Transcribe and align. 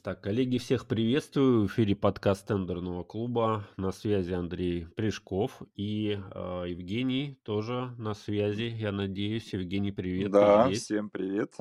Так, 0.00 0.22
коллеги, 0.22 0.58
всех 0.58 0.86
приветствую. 0.86 1.62
В 1.62 1.66
эфире 1.66 1.94
подкаст 1.94 2.46
тендерного 2.46 3.04
клуба. 3.04 3.68
На 3.76 3.92
связи 3.92 4.32
Андрей 4.32 4.86
Прыжков 4.86 5.60
и 5.74 6.18
э, 6.18 6.64
Евгений 6.68 7.38
тоже 7.42 7.92
на 7.98 8.14
связи. 8.14 8.72
Я 8.74 8.92
надеюсь, 8.92 9.52
Евгений, 9.52 9.92
привет, 9.92 10.30
Да, 10.30 10.70
всем 10.70 11.10
привет. 11.10 11.54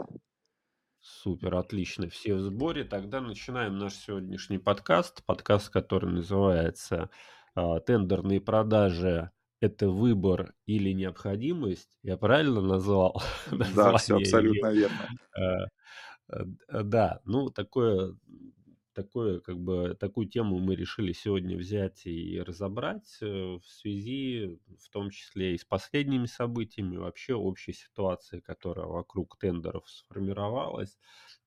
Супер, 0.99 1.55
отлично, 1.55 2.09
все 2.09 2.36
в 2.36 2.39
сборе. 2.39 2.83
Тогда 2.83 3.21
начинаем 3.21 3.78
наш 3.78 3.96
сегодняшний 3.96 4.59
подкаст. 4.59 5.25
Подкаст, 5.25 5.70
который 5.70 6.11
называется 6.11 7.09
э, 7.55 7.79
«Тендерные 7.86 8.39
продажи 8.39 9.32
это 9.59 9.89
выбор 9.89 10.54
или 10.68 10.91
необходимость?» 10.91 11.89
Я 12.02 12.18
правильно 12.18 12.61
назвал 12.61 13.21
Да, 13.75 13.98
все 13.98 14.16
абсолютно 14.16 14.68
верно. 14.68 15.09
Э, 16.32 16.43
Э, 16.68 16.84
да, 16.84 17.21
ну 17.25 17.50
такое, 17.50 18.18
такое, 18.93 19.39
как 19.39 19.60
бы, 19.60 19.96
такую 20.00 20.28
тему 20.28 20.60
мы 20.60 20.75
решили 20.75 21.14
сегодня 21.14 21.57
взять 21.57 22.06
и 22.06 22.42
разобрать 22.42 23.18
э, 23.21 23.25
в 23.25 23.64
связи, 23.65 24.59
в 24.79 24.89
том 24.89 25.09
числе 25.09 25.56
и 25.56 25.57
с 25.57 25.65
последними 25.65 26.25
событиями, 26.25 26.97
вообще 26.97 27.33
общей 27.36 27.73
ситуацией, 27.73 28.42
которая 28.42 28.86
вокруг 28.87 29.37
тендеров 29.39 29.89
сформировалась. 29.89 30.97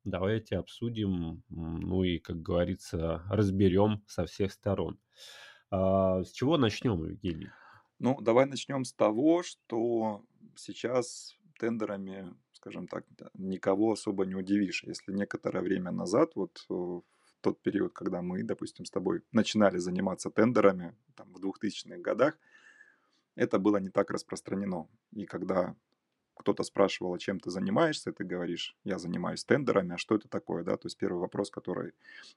Давайте 0.04 0.56
обсудим, 0.59 1.42
ну 1.48 2.04
и, 2.04 2.18
как 2.18 2.42
говорится, 2.42 3.23
разберем 3.30 4.04
со 4.06 4.26
всех 4.26 4.52
сторон. 4.52 4.98
А, 5.70 6.23
с 6.23 6.30
чего 6.32 6.59
начнем, 6.59 7.04
Евгений? 7.04 7.48
Ну, 7.98 8.20
давай 8.20 8.46
начнем 8.46 8.84
с 8.84 8.92
того, 8.92 9.42
что 9.42 10.24
сейчас 10.56 11.37
тендерами 11.59 12.34
скажем 12.64 12.88
так, 12.88 13.04
никого 13.34 13.92
особо 13.92 14.24
не 14.24 14.34
удивишь. 14.34 14.84
Если 14.84 15.12
некоторое 15.12 15.60
время 15.60 15.91
назад, 15.91 16.32
вот 16.34 16.64
э, 16.70 16.74
в 16.74 17.02
тот 17.40 17.60
период, 17.62 17.92
когда 17.92 18.23
мы, 18.23 18.42
допустим, 18.42 18.87
с 18.87 18.90
тобой 18.90 19.20
начинали 19.32 19.79
заниматься 19.79 20.30
тендерами, 20.30 20.95
там, 21.15 21.30
в 21.32 21.45
2000-х 21.45 21.98
годах, 21.98 22.38
это 23.37 23.59
было 23.59 23.80
не 23.80 23.90
так 23.90 24.10
распространено. 24.10 24.88
И 25.12 25.26
когда 25.26 25.76
кто-то 26.35 26.63
спрашивал, 26.63 27.15
а 27.15 27.18
чем 27.18 27.40
ты 27.40 27.51
занимаешься, 27.51 28.13
ты 28.13 28.24
говоришь, 28.24 28.77
я 28.85 28.99
занимаюсь 28.99 29.45
тендерами, 29.45 29.95
а 29.95 29.99
что 29.99 30.16
это 30.16 30.29
такое, 30.29 30.65
да, 30.65 30.76
то 30.76 30.87
есть 30.87 30.99
первый 30.99 31.21
вопрос, 31.21 31.51
который 31.51 31.93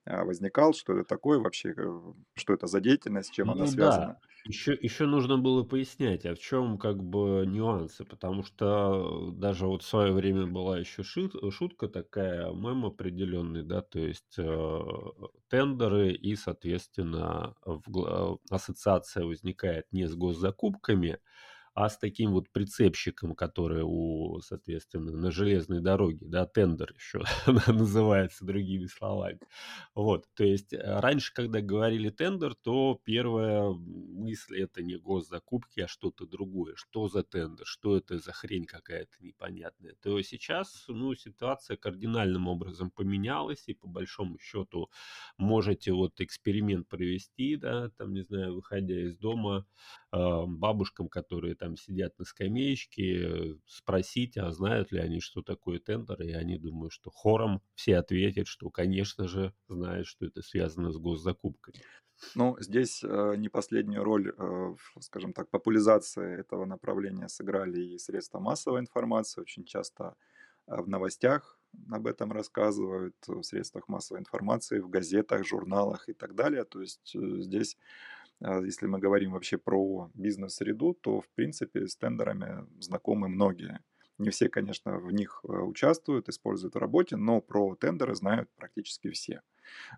а, 0.06 0.24
возникал, 0.24 0.74
что 0.74 0.94
это 0.94 1.04
такое 1.04 1.40
вообще, 1.40 1.74
э, 1.76 2.02
что 2.36 2.54
это 2.54 2.68
за 2.68 2.80
деятельность, 2.80 3.34
чем 3.34 3.48
ну, 3.48 3.54
она 3.54 3.68
связана. 3.68 4.06
Да. 4.06 4.20
Еще, 4.46 4.78
еще 4.80 5.06
нужно 5.08 5.38
было 5.38 5.64
пояснять, 5.64 6.26
а 6.26 6.36
в 6.36 6.40
чем 6.40 6.78
как 6.78 7.04
бы 7.04 7.44
нюансы, 7.46 8.06
потому 8.06 8.44
что 8.44 9.32
даже 9.32 9.68
вот 9.68 9.84
в 9.84 9.88
свое 9.88 10.14
время 10.14 10.46
была 10.46 10.80
еще 10.80 11.04
шут, 11.04 11.36
шутка 11.52 11.90
такая, 11.90 12.52
мем 12.54 12.86
определенный, 12.86 13.64
да, 13.64 13.82
то 13.82 14.00
есть 14.00 14.36
э, 14.38 14.80
тендеры 15.50 16.12
и, 16.14 16.36
соответственно, 16.36 17.56
в, 17.66 18.40
ассоциация 18.50 19.26
возникает 19.26 19.86
не 19.92 20.08
с 20.08 20.16
госзакупками, 20.16 21.20
а 21.78 21.90
с 21.90 21.98
таким 22.00 22.32
вот 22.32 22.50
прицепщиком, 22.50 23.36
который 23.36 23.84
у, 23.86 24.40
соответственно, 24.42 25.12
на 25.12 25.30
железной 25.30 25.80
дороге, 25.80 26.26
да, 26.26 26.48
тендер 26.48 26.92
еще 26.98 27.22
называется 27.72 28.46
другими 28.46 28.88
словами. 28.88 29.40
Вот, 29.94 30.26
то 30.34 30.44
есть 30.44 30.74
э, 30.74 31.00
раньше, 31.00 31.32
когда 31.36 31.62
говорили 31.62 32.10
тендер, 32.10 32.56
то 32.56 33.00
первая 33.04 33.70
мысль 33.70 34.60
это 34.60 34.82
не 34.82 34.96
госзакупки, 34.96 35.82
а 35.82 35.88
что-то 35.88 36.26
другое. 36.26 36.74
Что 36.76 37.10
за 37.10 37.22
тендер, 37.22 37.68
что 37.68 37.96
это 37.96 38.18
за 38.18 38.32
хрень 38.32 38.66
какая-то 38.66 39.14
непонятная. 39.20 39.94
То 40.02 40.20
сейчас, 40.24 40.86
ну, 40.88 41.14
ситуация 41.14 41.78
кардинальным 41.78 42.48
образом 42.48 42.90
поменялась, 42.90 43.66
и 43.68 43.76
по 43.76 43.88
большому 43.88 44.40
счету 44.40 44.90
можете 45.38 45.92
вот 45.92 46.20
эксперимент 46.22 46.88
провести, 46.88 47.56
да, 47.56 47.92
там, 48.00 48.14
не 48.14 48.24
знаю, 48.24 48.56
выходя 48.56 49.00
из 49.00 49.16
дома, 49.20 49.68
бабушкам, 50.12 51.10
которые 51.10 51.56
там 51.56 51.76
сидят 51.76 52.18
на 52.18 52.26
скамеечке, 52.26 53.58
спросить, 53.66 54.38
а 54.38 54.52
знают 54.52 54.92
ли 54.92 55.00
они, 55.00 55.20
что 55.20 55.42
такое 55.42 55.80
тендер, 55.80 56.22
и 56.22 56.32
они 56.32 56.58
думают, 56.58 56.94
что 56.94 57.12
хором 57.12 57.62
все 57.76 57.98
ответят, 57.98 58.48
что, 58.48 58.70
конечно 58.70 59.28
же, 59.28 59.54
знают, 59.68 60.08
что 60.08 60.26
это 60.26 60.42
связано 60.42 60.92
с 60.92 60.98
госзакупкой. 60.98 61.76
Ну, 62.36 62.58
здесь 62.60 63.04
э, 63.04 63.36
не 63.38 63.50
последнюю 63.50 64.04
роль, 64.04 64.34
э, 64.36 64.76
скажем 65.00 65.34
так, 65.34 65.50
популяризации 65.50 66.40
этого 66.40 66.66
направления 66.66 67.28
сыграли 67.28 67.80
и 67.80 67.98
средства 68.00 68.40
массовой 68.40 68.80
информации. 68.80 69.42
Очень 69.42 69.66
часто 69.66 70.16
э, 70.68 70.76
в 70.82 70.88
новостях 70.88 71.60
об 71.92 72.08
этом 72.08 72.32
рассказывают, 72.32 73.16
в 73.28 73.44
средствах 73.44 73.88
массовой 73.88 74.22
информации, 74.22 74.80
в 74.80 74.90
газетах, 74.90 75.46
журналах 75.46 76.10
и 76.10 76.14
так 76.14 76.34
далее. 76.34 76.64
То 76.64 76.82
есть 76.82 77.16
э, 77.16 77.20
здесь 77.42 77.78
а, 77.78 78.17
если 78.42 78.86
мы 78.88 79.00
говорим 79.00 79.32
вообще 79.32 79.58
про 79.58 80.12
бизнес-среду, 80.14 80.94
то, 80.94 81.22
в 81.22 81.30
принципе, 81.30 81.88
с 81.88 81.96
тендерами 81.96 82.66
знакомы 82.80 83.30
многие. 83.30 83.80
Не 84.18 84.30
все, 84.32 84.50
конечно, 84.50 84.98
в 84.98 85.12
них 85.12 85.42
э, 85.44 85.48
участвуют, 85.48 86.28
используют 86.28 86.74
в 86.76 86.80
работе, 86.80 87.18
но 87.18 87.40
про 87.40 87.76
тендеры 87.76 88.16
знают 88.16 88.50
практически 88.56 89.12
все. 89.12 89.42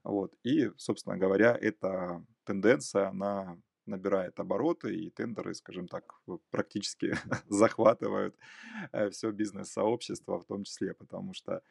Вот. 0.03 0.33
И, 0.43 0.71
собственно 0.77 1.17
говоря, 1.17 1.57
эта 1.59 2.23
тенденция, 2.43 3.09
она 3.09 3.57
набирает 3.85 4.39
обороты, 4.39 4.93
и 4.93 5.09
тендеры, 5.09 5.53
скажем 5.53 5.87
так, 5.87 6.21
практически 6.51 7.13
захватывают 7.47 8.35
э, 8.91 9.09
все 9.09 9.31
бизнес-сообщество 9.31 10.39
в 10.39 10.45
том 10.45 10.63
числе, 10.63 10.93
потому 10.93 11.33
что 11.33 11.55
а, 11.55 11.61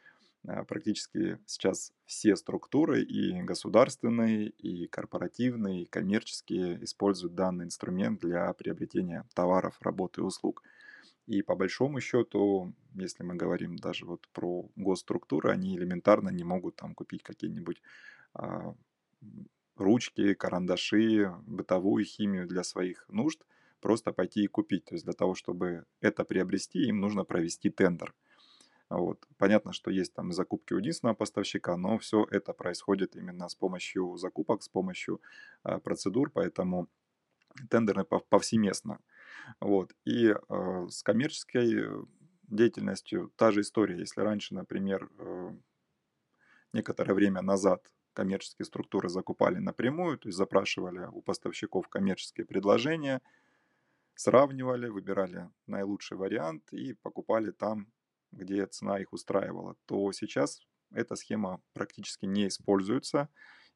практически 0.66 1.38
сейчас 1.46 1.92
все 2.06 2.36
структуры, 2.36 3.02
и 3.02 3.42
государственные, 3.42 4.48
и 4.50 4.86
корпоративные, 4.86 5.82
и 5.82 5.86
коммерческие, 5.86 6.82
используют 6.84 7.34
данный 7.34 7.64
инструмент 7.64 8.20
для 8.20 8.52
приобретения 8.54 9.24
товаров, 9.34 9.76
работ 9.80 10.18
и 10.18 10.22
услуг. 10.22 10.62
И 11.26 11.42
по 11.42 11.54
большому 11.54 12.00
счету, 12.00 12.72
если 12.94 13.22
мы 13.22 13.34
говорим 13.34 13.76
даже 13.76 14.06
вот 14.06 14.26
про 14.32 14.70
госструктуры, 14.76 15.50
они 15.50 15.76
элементарно 15.76 16.30
не 16.30 16.44
могут 16.44 16.76
там 16.76 16.94
купить 16.94 17.22
какие-нибудь 17.22 17.82
а, 18.32 18.74
ручки, 19.76 20.32
карандаши, 20.32 21.30
бытовую 21.46 22.04
химию 22.04 22.46
для 22.46 22.62
своих 22.62 23.04
нужд, 23.08 23.44
просто 23.80 24.12
пойти 24.12 24.44
и 24.44 24.46
купить. 24.46 24.86
То 24.86 24.94
есть 24.94 25.04
для 25.04 25.12
того, 25.12 25.34
чтобы 25.34 25.84
это 26.00 26.24
приобрести, 26.24 26.86
им 26.86 27.00
нужно 27.00 27.24
провести 27.24 27.68
тендер– 27.68 28.14
вот. 28.90 29.26
Понятно, 29.36 29.72
что 29.72 29.90
есть 29.90 30.14
там 30.14 30.32
закупки 30.32 30.72
у 30.72 30.78
единственного 30.78 31.14
поставщика, 31.14 31.76
но 31.76 31.98
все 31.98 32.26
это 32.30 32.52
происходит 32.52 33.16
именно 33.16 33.48
с 33.48 33.54
помощью 33.54 34.16
закупок, 34.16 34.62
с 34.62 34.68
помощью 34.68 35.20
э, 35.64 35.78
процедур, 35.78 36.30
поэтому 36.30 36.88
тендеры 37.70 38.04
повсеместно. 38.04 39.00
Вот. 39.60 39.94
И 40.04 40.28
э, 40.28 40.86
с 40.88 41.02
коммерческой 41.02 42.06
деятельностью 42.44 43.32
та 43.36 43.52
же 43.52 43.60
история. 43.60 43.98
Если 43.98 44.20
раньше, 44.20 44.54
например, 44.54 45.10
э, 45.18 45.50
некоторое 46.72 47.14
время 47.14 47.42
назад 47.42 47.92
коммерческие 48.14 48.66
структуры 48.66 49.08
закупали 49.08 49.58
напрямую, 49.58 50.18
то 50.18 50.28
есть 50.28 50.38
запрашивали 50.38 51.06
у 51.12 51.20
поставщиков 51.22 51.88
коммерческие 51.88 52.46
предложения, 52.46 53.20
сравнивали, 54.14 54.88
выбирали 54.88 55.50
наилучший 55.66 56.16
вариант 56.16 56.72
и 56.72 56.94
покупали 56.94 57.50
там 57.52 57.86
где 58.32 58.66
цена 58.66 58.98
их 59.00 59.12
устраивала, 59.12 59.76
то 59.86 60.12
сейчас 60.12 60.66
эта 60.92 61.16
схема 61.16 61.62
практически 61.72 62.26
не 62.26 62.48
используется 62.48 63.28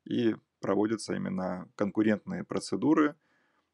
и 0.04 0.36
проводятся 0.60 1.14
именно 1.14 1.70
конкурентные 1.76 2.44
процедуры 2.44 3.16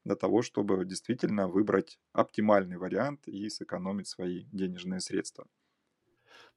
для 0.05 0.15
того, 0.15 0.41
чтобы 0.41 0.85
действительно 0.85 1.47
выбрать 1.47 1.99
оптимальный 2.13 2.77
вариант 2.77 3.27
и 3.27 3.49
сэкономить 3.49 4.07
свои 4.07 4.45
денежные 4.51 5.01
средства. 5.01 5.47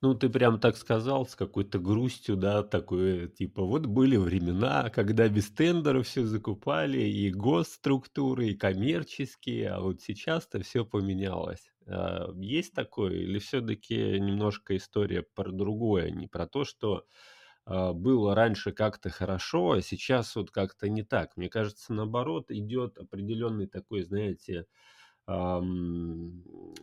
Ну, 0.02 0.14
ты 0.14 0.28
прям 0.28 0.58
так 0.58 0.76
сказал, 0.76 1.26
с 1.26 1.36
какой-то 1.36 1.78
грустью, 1.78 2.36
да, 2.36 2.64
такое, 2.64 3.28
типа, 3.28 3.62
вот 3.62 3.86
были 3.86 4.16
времена, 4.16 4.90
когда 4.90 5.28
без 5.28 5.48
тендера 5.50 6.02
все 6.02 6.24
закупали, 6.24 6.98
и 7.02 7.30
госструктуры, 7.30 8.48
и 8.48 8.54
коммерческие, 8.56 9.70
а 9.70 9.80
вот 9.80 10.00
сейчас-то 10.02 10.60
все 10.62 10.84
поменялось. 10.84 11.70
А, 11.86 12.32
есть 12.34 12.74
такое, 12.74 13.12
или 13.12 13.38
все-таки 13.38 14.18
немножко 14.18 14.76
история 14.76 15.22
про 15.22 15.52
другое, 15.52 16.10
не 16.10 16.26
про 16.26 16.48
то, 16.48 16.64
что 16.64 17.04
а, 17.64 17.92
было 17.92 18.34
раньше 18.34 18.72
как-то 18.72 19.10
хорошо, 19.10 19.72
а 19.72 19.82
сейчас 19.82 20.34
вот 20.36 20.50
как-то 20.50 20.88
не 20.88 21.04
так. 21.04 21.36
Мне 21.36 21.48
кажется, 21.48 21.92
наоборот, 21.92 22.50
идет 22.50 22.98
определенный 22.98 23.68
такой, 23.68 24.02
знаете, 24.02 24.66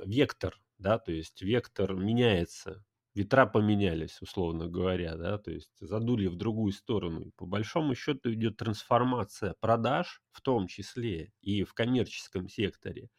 вектор, 0.06 0.56
да, 0.78 0.98
то 1.00 1.12
есть 1.12 1.42
вектор 1.42 1.94
меняется 1.96 2.84
ветра 3.20 3.46
поменялись, 3.46 4.22
условно 4.22 4.70
говоря, 4.70 5.18
да, 5.18 5.38
то 5.38 5.52
есть 5.52 5.72
задули 5.82 6.28
в 6.28 6.38
другую 6.38 6.72
сторону. 6.72 7.22
И 7.22 7.32
по 7.32 7.46
большому 7.46 7.94
счету 7.94 8.34
идет 8.34 8.56
трансформация 8.56 9.56
продаж, 9.60 10.22
в 10.32 10.42
том 10.42 10.68
числе 10.68 11.34
и 11.42 11.64
в 11.64 11.74
коммерческом 11.74 12.48
секторе. 12.48 13.10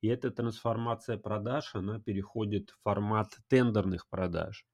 И 0.00 0.08
эта 0.08 0.30
трансформация 0.30 1.18
продаж, 1.18 1.74
она 1.74 2.00
переходит 2.00 2.70
в 2.70 2.82
формат 2.82 3.36
тендерных 3.48 4.08
продаж. 4.08 4.64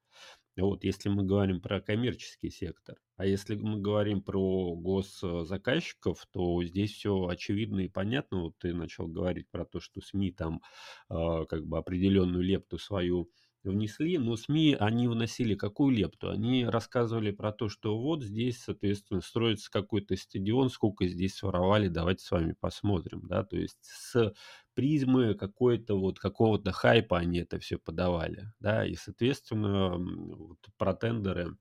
Вот, 0.56 0.84
если 0.84 1.08
мы 1.08 1.24
говорим 1.24 1.60
про 1.60 1.80
коммерческий 1.80 2.50
сектор. 2.50 2.96
А 3.16 3.26
если 3.26 3.56
мы 3.56 3.80
говорим 3.80 4.22
про 4.22 4.74
госзаказчиков, 4.76 6.24
то 6.32 6.62
здесь 6.62 6.92
все 6.92 7.26
очевидно 7.26 7.80
и 7.80 7.88
понятно. 7.88 8.42
Вот 8.42 8.54
ты 8.58 8.72
начал 8.72 9.08
говорить 9.08 9.50
про 9.50 9.64
то, 9.66 9.80
что 9.80 10.00
СМИ 10.00 10.30
там 10.32 10.62
э, 11.10 11.44
как 11.48 11.66
бы 11.66 11.76
определенную 11.76 12.42
лепту 12.42 12.78
свою 12.78 13.28
внесли, 13.66 14.18
но 14.18 14.36
СМИ, 14.36 14.76
они 14.78 15.08
вносили 15.08 15.54
какую 15.54 15.94
лепту? 15.94 16.30
Они 16.30 16.64
рассказывали 16.64 17.30
про 17.30 17.52
то, 17.52 17.68
что 17.68 17.98
вот 17.98 18.22
здесь, 18.22 18.62
соответственно, 18.62 19.20
строится 19.20 19.70
какой-то 19.70 20.16
стадион, 20.16 20.70
сколько 20.70 21.06
здесь 21.06 21.34
своровали, 21.34 21.88
давайте 21.88 22.24
с 22.24 22.30
вами 22.30 22.54
посмотрим, 22.58 23.22
да, 23.26 23.44
то 23.44 23.56
есть 23.56 23.78
с 23.82 24.32
призмы 24.74 25.34
какой-то 25.34 25.98
вот 25.98 26.18
какого-то 26.18 26.72
хайпа 26.72 27.18
они 27.18 27.38
это 27.40 27.58
все 27.58 27.78
подавали, 27.78 28.52
да, 28.60 28.86
и, 28.86 28.94
соответственно, 28.94 29.96
вот 29.96 30.58
про 30.76 30.94
тендеры 30.94 31.56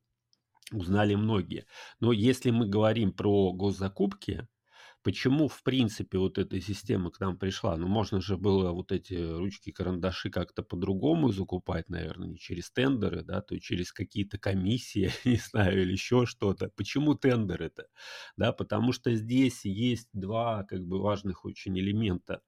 узнали 0.72 1.16
многие. 1.16 1.66
Но 2.00 2.12
если 2.12 2.52
мы 2.52 2.68
говорим 2.68 3.12
про 3.14 3.54
госзакупки, 3.54 4.48
Почему, 5.06 5.48
в 5.48 5.62
принципе, 5.62 6.18
вот 6.18 6.40
эта 6.40 6.60
система 6.60 7.12
к 7.12 7.20
нам 7.20 7.38
пришла? 7.38 7.78
Ну, 7.78 7.86
можно 7.88 8.20
же 8.22 8.38
было 8.38 8.72
вот 8.72 8.92
эти 8.92 9.14
ручки, 9.14 9.72
карандаши 9.72 10.32
как-то 10.32 10.64
по-другому 10.64 11.32
закупать, 11.32 11.90
наверное, 11.90 12.28
не 12.28 12.40
через 12.40 12.72
тендеры, 12.72 13.22
да, 13.22 13.42
то 13.42 13.60
через 13.60 13.92
какие-то 13.94 14.40
комиссии, 14.40 15.12
не 15.24 15.36
знаю, 15.36 15.84
или 15.84 15.92
еще 15.92 16.26
что-то. 16.26 16.70
Почему 16.76 17.14
тендеры-то? 17.14 17.86
Да, 18.36 18.52
потому 18.52 18.94
что 18.94 19.14
здесь 19.14 19.64
есть 19.66 20.10
два, 20.14 20.64
как 20.64 20.84
бы, 20.84 21.00
важных 21.00 21.46
очень 21.46 21.78
элемента. 21.80 22.42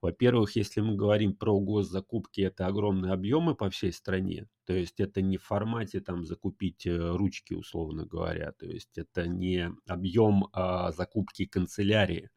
Во-первых, 0.00 0.56
если 0.56 0.80
мы 0.80 0.94
говорим 0.94 1.34
про 1.34 1.58
госзакупки, 1.58 2.40
это 2.42 2.66
огромные 2.66 3.12
объемы 3.12 3.54
по 3.54 3.68
всей 3.70 3.92
стране. 3.92 4.46
То 4.64 4.72
есть 4.72 5.00
это 5.00 5.22
не 5.22 5.38
в 5.38 5.44
формате 5.44 6.00
там 6.00 6.24
закупить 6.24 6.86
э, 6.86 7.16
ручки, 7.16 7.54
условно 7.54 8.04
говоря. 8.06 8.52
То 8.52 8.66
есть 8.66 8.96
это 8.98 9.26
не 9.26 9.70
объем 9.86 10.48
а, 10.52 10.92
закупки 10.92 11.46
канцелярии. 11.46 12.30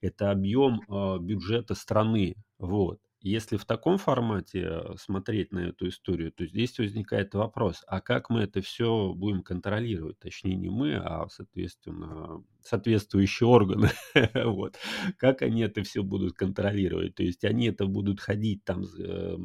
Это 0.00 0.30
объем 0.30 0.82
а, 0.88 1.18
бюджета 1.18 1.74
страны. 1.74 2.36
Вот. 2.58 3.00
Если 3.22 3.58
в 3.58 3.66
таком 3.66 3.98
формате 3.98 4.66
э, 4.70 4.94
смотреть 4.98 5.52
на 5.52 5.58
эту 5.68 5.88
историю, 5.88 6.32
то 6.32 6.46
здесь 6.46 6.78
возникает 6.78 7.34
вопрос, 7.34 7.84
а 7.86 8.00
как 8.00 8.30
мы 8.30 8.40
это 8.42 8.62
все 8.62 9.12
будем 9.12 9.42
контролировать? 9.42 10.18
Точнее, 10.18 10.56
не 10.56 10.70
мы, 10.70 10.94
а, 10.94 11.28
соответственно, 11.28 12.42
соответствующие 12.62 13.46
органы. 13.46 13.90
вот. 14.34 14.78
Как 15.18 15.42
они 15.42 15.60
это 15.62 15.82
все 15.82 16.02
будут 16.02 16.32
контролировать? 16.32 17.14
То 17.14 17.22
есть 17.22 17.44
они 17.44 17.66
это 17.68 17.86
будут 17.86 18.20
ходить 18.20 18.64
там 18.64 18.84
с, 18.84 18.98
э, 18.98 19.36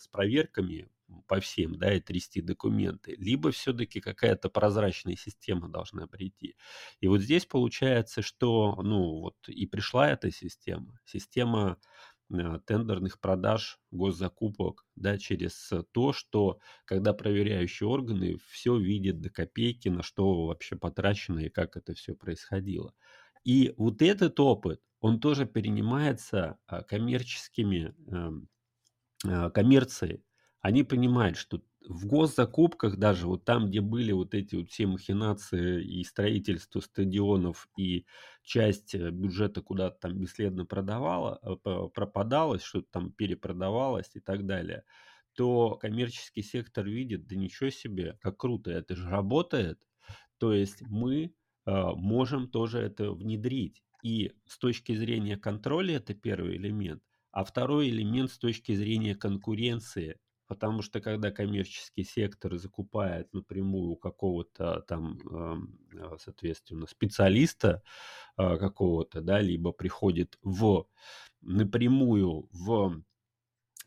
с 0.00 0.08
проверками 0.08 0.88
по 1.26 1.40
всем, 1.40 1.76
да, 1.78 1.94
и 1.94 2.00
трясти 2.00 2.40
документы, 2.40 3.14
либо 3.18 3.50
все-таки 3.50 4.00
какая-то 4.00 4.48
прозрачная 4.48 5.16
система 5.16 5.68
должна 5.68 6.06
прийти. 6.06 6.56
И 7.00 7.08
вот 7.08 7.20
здесь 7.20 7.46
получается, 7.46 8.22
что, 8.22 8.80
ну, 8.82 9.20
вот 9.20 9.36
и 9.48 9.66
пришла 9.66 10.10
эта 10.10 10.30
система. 10.30 10.98
Система 11.04 11.78
тендерных 12.66 13.20
продаж, 13.20 13.80
госзакупок, 13.90 14.86
да, 14.96 15.18
через 15.18 15.70
то, 15.92 16.12
что 16.12 16.60
когда 16.84 17.12
проверяющие 17.12 17.88
органы 17.88 18.36
все 18.48 18.76
видят 18.78 19.20
до 19.20 19.30
копейки, 19.30 19.88
на 19.88 20.02
что 20.02 20.46
вообще 20.46 20.76
потрачено 20.76 21.40
и 21.40 21.48
как 21.50 21.76
это 21.76 21.94
все 21.94 22.14
происходило. 22.14 22.94
И 23.44 23.74
вот 23.76 24.02
этот 24.02 24.38
опыт, 24.40 24.80
он 25.00 25.18
тоже 25.20 25.46
перенимается 25.46 26.58
а, 26.66 26.82
коммерческими, 26.82 27.94
эм, 28.08 28.48
э, 29.26 29.50
коммерцией. 29.50 30.24
Они 30.60 30.82
понимают, 30.82 31.36
что 31.36 31.62
в 31.88 32.06
госзакупках 32.06 32.96
даже, 32.96 33.26
вот 33.26 33.44
там, 33.44 33.68
где 33.68 33.80
были 33.80 34.12
вот 34.12 34.34
эти 34.34 34.54
вот 34.54 34.70
все 34.70 34.86
махинации 34.86 35.82
и 35.82 36.04
строительство 36.04 36.80
стадионов, 36.80 37.68
и 37.76 38.06
часть 38.42 38.94
э, 38.94 39.10
бюджета 39.10 39.62
куда-то 39.62 39.98
там 40.00 40.18
бесследно 40.18 40.66
продавала, 40.66 41.40
э, 41.42 41.88
пропадалось, 41.94 42.62
что-то 42.62 42.88
там 42.90 43.12
перепродавалось 43.12 44.10
и 44.14 44.20
так 44.20 44.46
далее, 44.46 44.84
то 45.34 45.76
коммерческий 45.76 46.42
сектор 46.42 46.86
видит, 46.86 47.26
да 47.26 47.36
ничего 47.36 47.70
себе, 47.70 48.18
как 48.20 48.36
круто, 48.36 48.70
это 48.70 48.94
же 48.94 49.08
работает. 49.08 49.80
То 50.38 50.52
есть 50.52 50.82
мы 50.82 51.34
э, 51.66 51.84
можем 51.96 52.48
тоже 52.48 52.80
это 52.80 53.12
внедрить. 53.12 53.82
И 54.02 54.32
с 54.46 54.58
точки 54.58 54.94
зрения 54.94 55.36
контроля 55.36 55.96
это 55.96 56.14
первый 56.14 56.56
элемент, 56.56 57.02
а 57.32 57.44
второй 57.44 57.88
элемент 57.88 58.30
с 58.30 58.38
точки 58.38 58.74
зрения 58.74 59.14
конкуренции– 59.14 60.18
Потому 60.50 60.82
что 60.82 61.00
когда 61.00 61.30
коммерческий 61.30 62.02
сектор 62.02 62.56
закупает 62.56 63.32
напрямую 63.32 63.90
у 63.90 63.96
какого-то 63.96 64.80
там, 64.88 65.20
э, 65.94 66.16
соответственно, 66.18 66.88
специалиста 66.88 67.84
э, 68.36 68.56
какого-то, 68.58 69.20
да, 69.20 69.40
либо 69.40 69.70
приходит 69.70 70.38
в 70.42 70.88
напрямую 71.40 72.48
в 72.50 73.00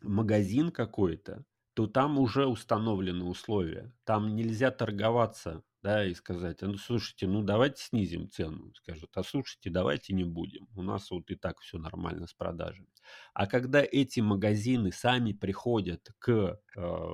магазин 0.00 0.70
какой-то, 0.70 1.44
то 1.74 1.86
там 1.86 2.18
уже 2.18 2.46
установлены 2.46 3.24
условия. 3.26 3.92
Там 4.04 4.34
нельзя 4.34 4.70
торговаться 4.70 5.62
да, 5.84 6.02
и 6.06 6.14
сказать, 6.14 6.62
а 6.62 6.66
ну 6.66 6.78
слушайте, 6.78 7.26
ну 7.26 7.42
давайте 7.42 7.82
снизим 7.82 8.30
цену, 8.30 8.72
скажут, 8.74 9.10
а 9.14 9.22
слушайте, 9.22 9.68
давайте 9.68 10.14
не 10.14 10.24
будем, 10.24 10.66
у 10.74 10.82
нас 10.82 11.10
вот 11.10 11.30
и 11.30 11.34
так 11.34 11.60
все 11.60 11.76
нормально 11.76 12.26
с 12.26 12.32
продажами. 12.32 12.88
А 13.34 13.46
когда 13.46 13.82
эти 13.82 14.20
магазины 14.20 14.92
сами 14.92 15.32
приходят 15.34 16.08
к, 16.18 16.58
э, 16.74 17.08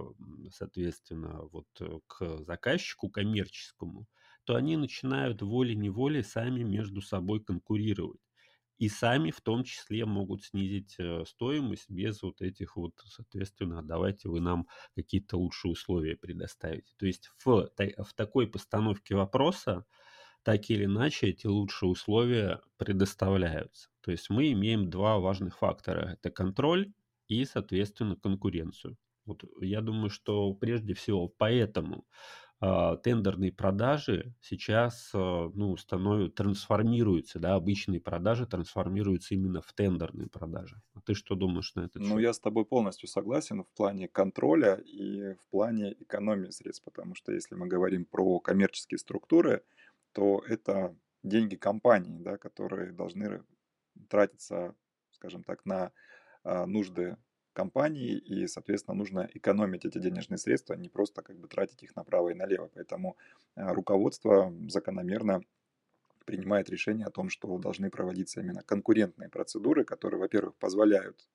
соответственно, 0.52 1.40
вот 1.50 1.66
э, 1.80 1.98
к 2.06 2.44
заказчику 2.44 3.10
коммерческому, 3.10 4.06
то 4.44 4.54
они 4.54 4.76
начинают 4.76 5.42
волей-неволей 5.42 6.22
сами 6.22 6.62
между 6.62 7.02
собой 7.02 7.42
конкурировать 7.42 8.20
и 8.80 8.88
сами 8.88 9.30
в 9.30 9.42
том 9.42 9.62
числе 9.62 10.06
могут 10.06 10.42
снизить 10.42 10.96
э, 10.98 11.24
стоимость 11.26 11.90
без 11.90 12.22
вот 12.22 12.40
этих 12.40 12.76
вот, 12.76 12.94
соответственно, 13.04 13.82
давайте 13.82 14.30
вы 14.30 14.40
нам 14.40 14.66
какие-то 14.96 15.36
лучшие 15.36 15.72
условия 15.72 16.16
предоставите. 16.16 16.94
То 16.96 17.04
есть 17.04 17.30
в, 17.44 17.70
в 17.76 18.14
такой 18.14 18.48
постановке 18.48 19.14
вопроса 19.14 19.84
так 20.42 20.70
или 20.70 20.86
иначе 20.86 21.26
эти 21.26 21.46
лучшие 21.46 21.90
условия 21.90 22.62
предоставляются. 22.78 23.90
То 24.00 24.12
есть 24.12 24.30
мы 24.30 24.50
имеем 24.52 24.88
два 24.88 25.18
важных 25.18 25.58
фактора. 25.58 26.12
Это 26.14 26.30
контроль 26.30 26.94
и, 27.28 27.44
соответственно, 27.44 28.16
конкуренцию. 28.16 28.96
Вот 29.26 29.44
я 29.60 29.82
думаю, 29.82 30.08
что 30.08 30.54
прежде 30.54 30.94
всего 30.94 31.28
поэтому 31.28 32.06
тендерные 32.60 33.52
продажи 33.52 34.34
сейчас 34.42 35.10
а, 35.14 35.50
ну, 35.54 35.76
становятся, 35.76 36.34
трансформируются, 36.36 37.38
да, 37.38 37.54
обычные 37.54 38.00
продажи 38.00 38.46
трансформируются 38.46 39.34
именно 39.34 39.62
в 39.62 39.72
тендерные 39.72 40.28
продажи. 40.28 40.82
А 40.94 41.00
ты 41.00 41.14
что 41.14 41.34
думаешь 41.34 41.74
на 41.74 41.82
это? 41.82 41.98
Ну, 41.98 42.18
я 42.18 42.34
с 42.34 42.38
тобой 42.40 42.66
полностью 42.66 43.08
согласен 43.08 43.64
в 43.64 43.68
плане 43.70 44.08
контроля 44.08 44.74
и 44.74 45.34
в 45.34 45.48
плане 45.50 45.94
экономии 46.00 46.50
средств, 46.50 46.84
потому 46.84 47.14
что 47.14 47.32
если 47.32 47.54
мы 47.54 47.66
говорим 47.66 48.04
про 48.04 48.40
коммерческие 48.40 48.98
структуры, 48.98 49.64
то 50.12 50.42
это 50.46 50.94
деньги 51.22 51.56
компании, 51.56 52.18
да, 52.18 52.36
которые 52.36 52.92
должны 52.92 53.42
тратиться, 54.08 54.74
скажем 55.12 55.44
так, 55.44 55.64
на 55.64 55.92
а, 56.44 56.66
нужды 56.66 57.16
компании, 57.52 58.16
и, 58.16 58.46
соответственно, 58.46 58.96
нужно 58.96 59.28
экономить 59.34 59.84
эти 59.84 59.98
денежные 59.98 60.38
средства, 60.38 60.74
а 60.74 60.78
не 60.78 60.88
просто 60.88 61.22
как 61.22 61.36
бы 61.36 61.48
тратить 61.48 61.82
их 61.82 61.96
направо 61.96 62.30
и 62.30 62.34
налево. 62.34 62.70
Поэтому 62.74 63.16
э, 63.56 63.72
руководство 63.72 64.52
закономерно 64.68 65.42
принимает 66.24 66.70
решение 66.70 67.06
о 67.06 67.10
том, 67.10 67.28
что 67.28 67.58
должны 67.58 67.90
проводиться 67.90 68.40
именно 68.40 68.62
конкурентные 68.62 69.28
процедуры, 69.28 69.84
которые, 69.84 70.20
во-первых, 70.20 70.54
позволяют 70.56 71.28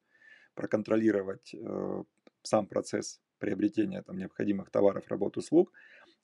проконтролировать 0.54 1.54
э, 1.54 2.04
сам 2.44 2.68
процесс 2.68 3.20
приобретения 3.40 4.02
там, 4.02 4.18
необходимых 4.18 4.70
товаров, 4.70 5.08
работ, 5.10 5.38
услуг, 5.38 5.72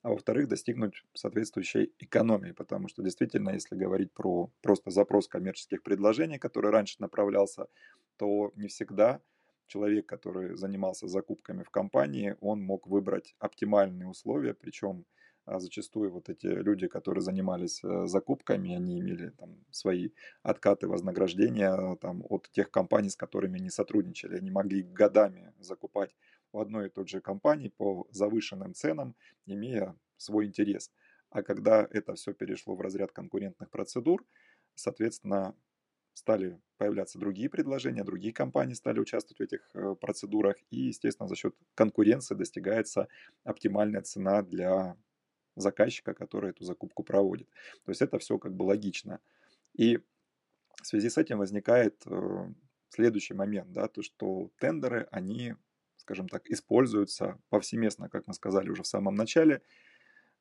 а 0.02 0.10
во-вторых, 0.10 0.48
достигнуть 0.48 1.04
соответствующей 1.14 1.92
экономии, 1.98 2.52
потому 2.52 2.88
что 2.88 3.02
действительно, 3.02 3.50
если 3.50 3.76
говорить 3.76 4.12
про 4.12 4.50
просто 4.60 4.90
запрос 4.90 5.28
коммерческих 5.28 5.82
предложений, 5.82 6.38
который 6.38 6.70
раньше 6.70 6.96
направлялся, 6.98 7.66
то 8.16 8.52
не 8.56 8.68
всегда 8.68 9.20
человек, 9.72 10.06
который 10.06 10.56
занимался 10.56 11.08
закупками 11.08 11.62
в 11.62 11.70
компании, 11.70 12.36
он 12.40 12.60
мог 12.60 12.86
выбрать 12.86 13.34
оптимальные 13.38 14.08
условия, 14.08 14.54
причем 14.54 15.04
а, 15.46 15.60
зачастую 15.60 16.12
вот 16.12 16.28
эти 16.28 16.46
люди, 16.46 16.88
которые 16.88 17.22
занимались 17.22 17.82
э, 17.82 18.06
закупками, 18.06 18.76
они 18.76 19.00
имели 19.00 19.30
там 19.30 19.56
свои 19.70 20.10
откаты 20.42 20.88
вознаграждения 20.88 21.96
там, 21.96 22.22
от 22.28 22.50
тех 22.52 22.70
компаний, 22.70 23.08
с 23.08 23.16
которыми 23.16 23.58
они 23.58 23.70
сотрудничали. 23.70 24.36
Они 24.36 24.50
могли 24.50 24.82
годами 24.82 25.52
закупать 25.58 26.14
в 26.52 26.58
одной 26.58 26.86
и 26.86 26.90
той 26.90 27.06
же 27.06 27.20
компании 27.20 27.72
по 27.76 28.06
завышенным 28.10 28.74
ценам, 28.74 29.14
имея 29.46 29.96
свой 30.16 30.46
интерес. 30.46 30.92
А 31.30 31.42
когда 31.42 31.88
это 31.90 32.14
все 32.14 32.34
перешло 32.34 32.74
в 32.76 32.80
разряд 32.80 33.10
конкурентных 33.12 33.70
процедур, 33.70 34.24
соответственно, 34.74 35.54
стали 36.12 36.60
появляться 36.82 37.16
другие 37.16 37.48
предложения, 37.48 38.02
другие 38.02 38.34
компании 38.34 38.74
стали 38.74 38.98
участвовать 38.98 39.38
в 39.38 39.42
этих 39.42 39.70
э, 39.74 39.94
процедурах, 40.00 40.56
и, 40.70 40.80
естественно, 40.88 41.28
за 41.28 41.36
счет 41.36 41.54
конкуренции 41.76 42.34
достигается 42.34 43.06
оптимальная 43.44 44.02
цена 44.02 44.42
для 44.42 44.96
заказчика, 45.54 46.12
который 46.12 46.50
эту 46.50 46.64
закупку 46.64 47.04
проводит. 47.04 47.48
То 47.84 47.92
есть 47.92 48.02
это 48.02 48.18
все 48.18 48.36
как 48.36 48.56
бы 48.56 48.64
логично. 48.64 49.20
И 49.74 49.98
в 50.82 50.86
связи 50.86 51.08
с 51.08 51.18
этим 51.18 51.38
возникает 51.38 52.02
э, 52.06 52.52
следующий 52.88 53.34
момент, 53.34 53.70
да, 53.70 53.86
то 53.86 54.02
что 54.02 54.50
тендеры, 54.58 55.06
они, 55.12 55.54
скажем 55.98 56.28
так, 56.28 56.50
используются 56.50 57.38
повсеместно, 57.48 58.08
как 58.08 58.26
мы 58.26 58.34
сказали 58.34 58.70
уже 58.70 58.82
в 58.82 58.88
самом 58.88 59.14
начале, 59.14 59.62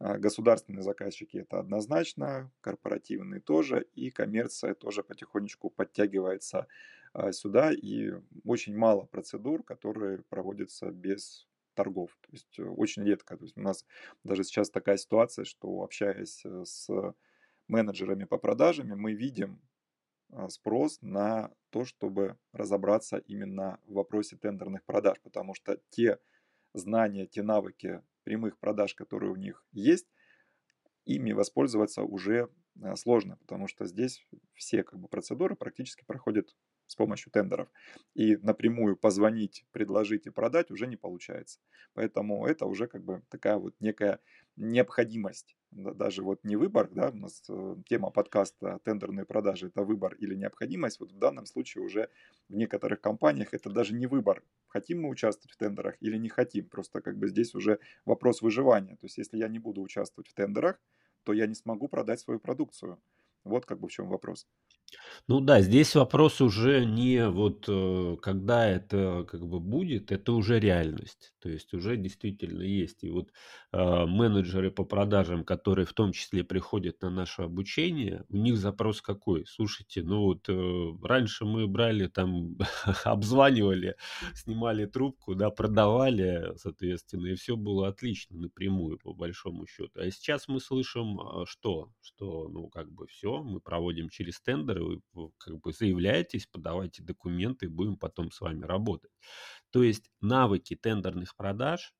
государственные 0.01 0.83
заказчики 0.83 1.37
это 1.37 1.59
однозначно, 1.59 2.51
корпоративные 2.61 3.39
тоже, 3.39 3.87
и 3.93 4.09
коммерция 4.09 4.73
тоже 4.73 5.03
потихонечку 5.03 5.69
подтягивается 5.69 6.67
а, 7.13 7.31
сюда, 7.31 7.71
и 7.71 8.11
очень 8.43 8.75
мало 8.75 9.03
процедур, 9.05 9.63
которые 9.63 10.23
проводятся 10.29 10.91
без 10.91 11.47
торгов. 11.73 12.17
То 12.21 12.31
есть 12.31 12.59
э, 12.59 12.63
очень 12.63 13.03
редко. 13.03 13.37
То 13.37 13.43
есть 13.43 13.57
у 13.57 13.61
нас 13.61 13.85
даже 14.23 14.43
сейчас 14.43 14.69
такая 14.69 14.97
ситуация, 14.97 15.45
что 15.45 15.83
общаясь 15.83 16.41
э, 16.45 16.63
с 16.65 16.89
менеджерами 17.67 18.25
по 18.25 18.37
продажам, 18.37 18.87
мы 18.87 19.13
видим 19.13 19.61
а, 20.31 20.49
спрос 20.49 20.99
на 21.01 21.51
то, 21.69 21.85
чтобы 21.85 22.37
разобраться 22.53 23.17
именно 23.17 23.79
в 23.85 23.93
вопросе 23.93 24.37
тендерных 24.37 24.83
продаж, 24.83 25.19
потому 25.21 25.53
что 25.53 25.79
те 25.89 26.19
знания, 26.73 27.27
те 27.27 27.43
навыки 27.43 28.01
прямых 28.23 28.57
продаж, 28.59 28.95
которые 28.95 29.31
у 29.31 29.35
них 29.35 29.65
есть, 29.71 30.07
ими 31.05 31.31
воспользоваться 31.31 32.03
уже 32.03 32.49
а, 32.81 32.95
сложно, 32.95 33.37
потому 33.37 33.67
что 33.67 33.85
здесь 33.85 34.25
все 34.53 34.83
как 34.83 34.99
бы, 34.99 35.07
процедуры 35.07 35.55
практически 35.55 36.03
проходят 36.05 36.55
с 36.87 36.95
помощью 36.95 37.31
тендеров. 37.31 37.69
И 38.15 38.35
напрямую 38.37 38.97
позвонить, 38.97 39.65
предложить 39.71 40.27
и 40.27 40.29
продать 40.29 40.71
уже 40.71 40.87
не 40.87 40.97
получается. 40.97 41.59
Поэтому 41.93 42.45
это 42.45 42.65
уже 42.65 42.87
как 42.87 43.03
бы 43.03 43.23
такая 43.29 43.57
вот 43.57 43.75
некая 43.79 44.19
необходимость. 44.57 45.55
Даже 45.71 46.21
вот 46.21 46.43
не 46.43 46.57
выбор, 46.57 46.89
да, 46.91 47.09
у 47.09 47.15
нас 47.15 47.43
э, 47.49 47.75
тема 47.87 48.11
подкаста 48.11 48.79
«Тендерные 48.83 49.25
продажи»— 49.25 49.67
это 49.73 49.83
выбор 49.83 50.15
или 50.15 50.35
необходимость. 50.35 50.99
Вот 50.99 51.13
в 51.13 51.17
данном 51.17 51.45
случае 51.45 51.83
уже 51.85 52.09
в 52.49 52.55
некоторых 52.55 52.99
компаниях 52.99 53.53
это 53.53 53.69
даже 53.69 53.93
не 53.93 54.07
выбор. 54.07 54.43
Хотим 54.71 55.01
мы 55.01 55.09
участвовать 55.09 55.51
в 55.51 55.57
тендерах 55.57 55.95
или 55.99 56.17
не 56.17 56.29
хотим. 56.29 56.69
Просто 56.69 57.01
как 57.01 57.17
бы 57.17 57.27
здесь 57.27 57.53
уже 57.53 57.79
вопрос 58.05 58.41
выживания. 58.41 58.95
То 58.95 59.05
есть 59.05 59.17
если 59.17 59.37
я 59.37 59.49
не 59.49 59.59
буду 59.59 59.81
участвовать 59.81 60.29
в 60.29 60.33
тендерах, 60.33 60.81
то 61.23 61.33
я 61.33 61.45
не 61.45 61.55
смогу 61.55 61.89
продать 61.89 62.21
свою 62.21 62.39
продукцию. 62.39 63.01
Вот 63.43 63.65
как 63.65 63.79
бы 63.79 63.89
в 63.89 63.91
чем 63.91 64.07
вопрос. 64.07 64.47
Ну 65.27 65.39
да, 65.39 65.61
здесь 65.61 65.95
вопрос 65.95 66.41
уже 66.41 66.85
не 66.85 67.29
вот 67.29 67.65
э, 67.67 68.17
когда 68.21 68.67
это 68.67 69.25
как 69.29 69.47
бы 69.47 69.59
будет, 69.59 70.11
это 70.11 70.33
уже 70.33 70.59
реальность. 70.59 71.33
То 71.41 71.49
есть 71.49 71.73
уже 71.73 71.97
действительно 71.97 72.61
есть. 72.61 73.03
И 73.03 73.09
вот 73.09 73.31
э, 73.71 74.05
менеджеры 74.05 74.71
по 74.71 74.83
продажам, 74.83 75.43
которые 75.43 75.85
в 75.85 75.93
том 75.93 76.11
числе 76.11 76.43
приходят 76.43 77.01
на 77.01 77.09
наше 77.09 77.43
обучение, 77.43 78.25
у 78.29 78.37
них 78.37 78.57
запрос 78.57 79.01
какой? 79.01 79.45
Слушайте, 79.47 80.03
ну 80.03 80.21
вот 80.21 80.47
э, 80.49 80.93
раньше 81.03 81.45
мы 81.45 81.67
брали 81.67 82.07
там, 82.07 82.57
обзванивали, 83.03 83.95
снимали 84.35 84.85
трубку, 84.85 85.35
да, 85.35 85.49
продавали, 85.49 86.53
соответственно, 86.57 87.27
и 87.27 87.35
все 87.35 87.55
было 87.55 87.87
отлично 87.87 88.37
напрямую, 88.37 88.99
по 88.99 89.13
большому 89.13 89.65
счету. 89.65 89.99
А 89.99 90.11
сейчас 90.11 90.47
мы 90.47 90.59
слышим, 90.59 91.19
а, 91.19 91.45
что? 91.45 91.89
Что, 92.01 92.47
ну, 92.49 92.67
как 92.67 92.91
бы 92.91 93.07
все, 93.07 93.41
мы 93.41 93.59
проводим 93.59 94.09
через 94.09 94.39
тендеры, 94.41 94.80
вы 95.13 95.31
как 95.37 95.59
бы 95.59 95.73
заявляетесь, 95.73 96.47
подавайте 96.47 97.03
документы, 97.03 97.69
будем 97.69 97.97
потом 97.97 98.31
с 98.31 98.41
вами 98.41 98.65
работать. 98.65 99.11
То 99.71 99.83
есть 99.83 100.11
навыки 100.21 100.75
тендерных 100.75 101.35
продаж, 101.35 101.93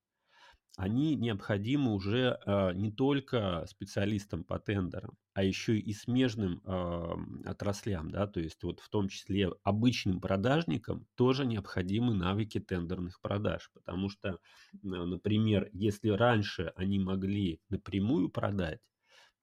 они 0.78 1.16
необходимы 1.16 1.94
уже 1.94 2.40
э, 2.46 2.74
не 2.74 2.92
только 2.92 3.66
специалистам 3.70 4.44
по 4.46 4.58
тендерам, 4.58 5.18
а 5.34 5.44
еще 5.44 5.78
и 5.78 5.94
смежным 5.94 6.62
э, 6.66 7.16
отраслям, 7.46 8.10
да, 8.10 8.26
то 8.26 8.40
есть 8.40 8.64
вот 8.64 8.80
в 8.80 8.90
том 8.90 9.10
числе 9.10 9.50
обычным 9.64 10.22
продажникам 10.22 11.08
тоже 11.16 11.46
необходимы 11.46 12.14
навыки 12.16 12.60
тендерных 12.60 13.20
продаж, 13.20 13.70
потому 13.74 14.10
что, 14.10 14.40
например, 14.82 15.70
если 15.74 16.10
раньше 16.10 16.72
они 16.76 17.00
могли 17.00 17.60
напрямую 17.70 18.30
продать, 18.30 18.80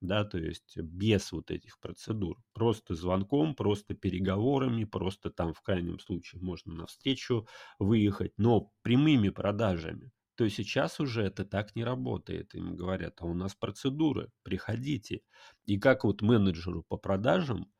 да, 0.00 0.24
то 0.24 0.38
есть 0.38 0.76
без 0.78 1.32
вот 1.32 1.50
этих 1.50 1.78
процедур. 1.80 2.42
Просто 2.52 2.94
звонком, 2.94 3.54
просто 3.54 3.94
переговорами, 3.94 4.84
просто 4.84 5.30
там 5.30 5.54
в 5.54 5.60
крайнем 5.62 5.98
случае 5.98 6.40
можно 6.42 6.74
навстречу 6.74 7.46
выехать, 7.78 8.32
но 8.36 8.72
прямыми 8.82 9.30
продажами. 9.30 10.12
То 10.36 10.48
сейчас 10.48 11.00
уже 11.00 11.22
это 11.24 11.44
так 11.44 11.74
не 11.74 11.82
работает. 11.84 12.54
Им 12.54 12.76
говорят, 12.76 13.20
а 13.20 13.26
у 13.26 13.34
нас 13.34 13.56
процедуры, 13.56 14.30
приходите. 14.44 15.22
И 15.66 15.78
как 15.78 16.04
вот 16.04 16.22
менеджеру 16.22 16.84
по 16.84 16.96
продажам 16.96 17.72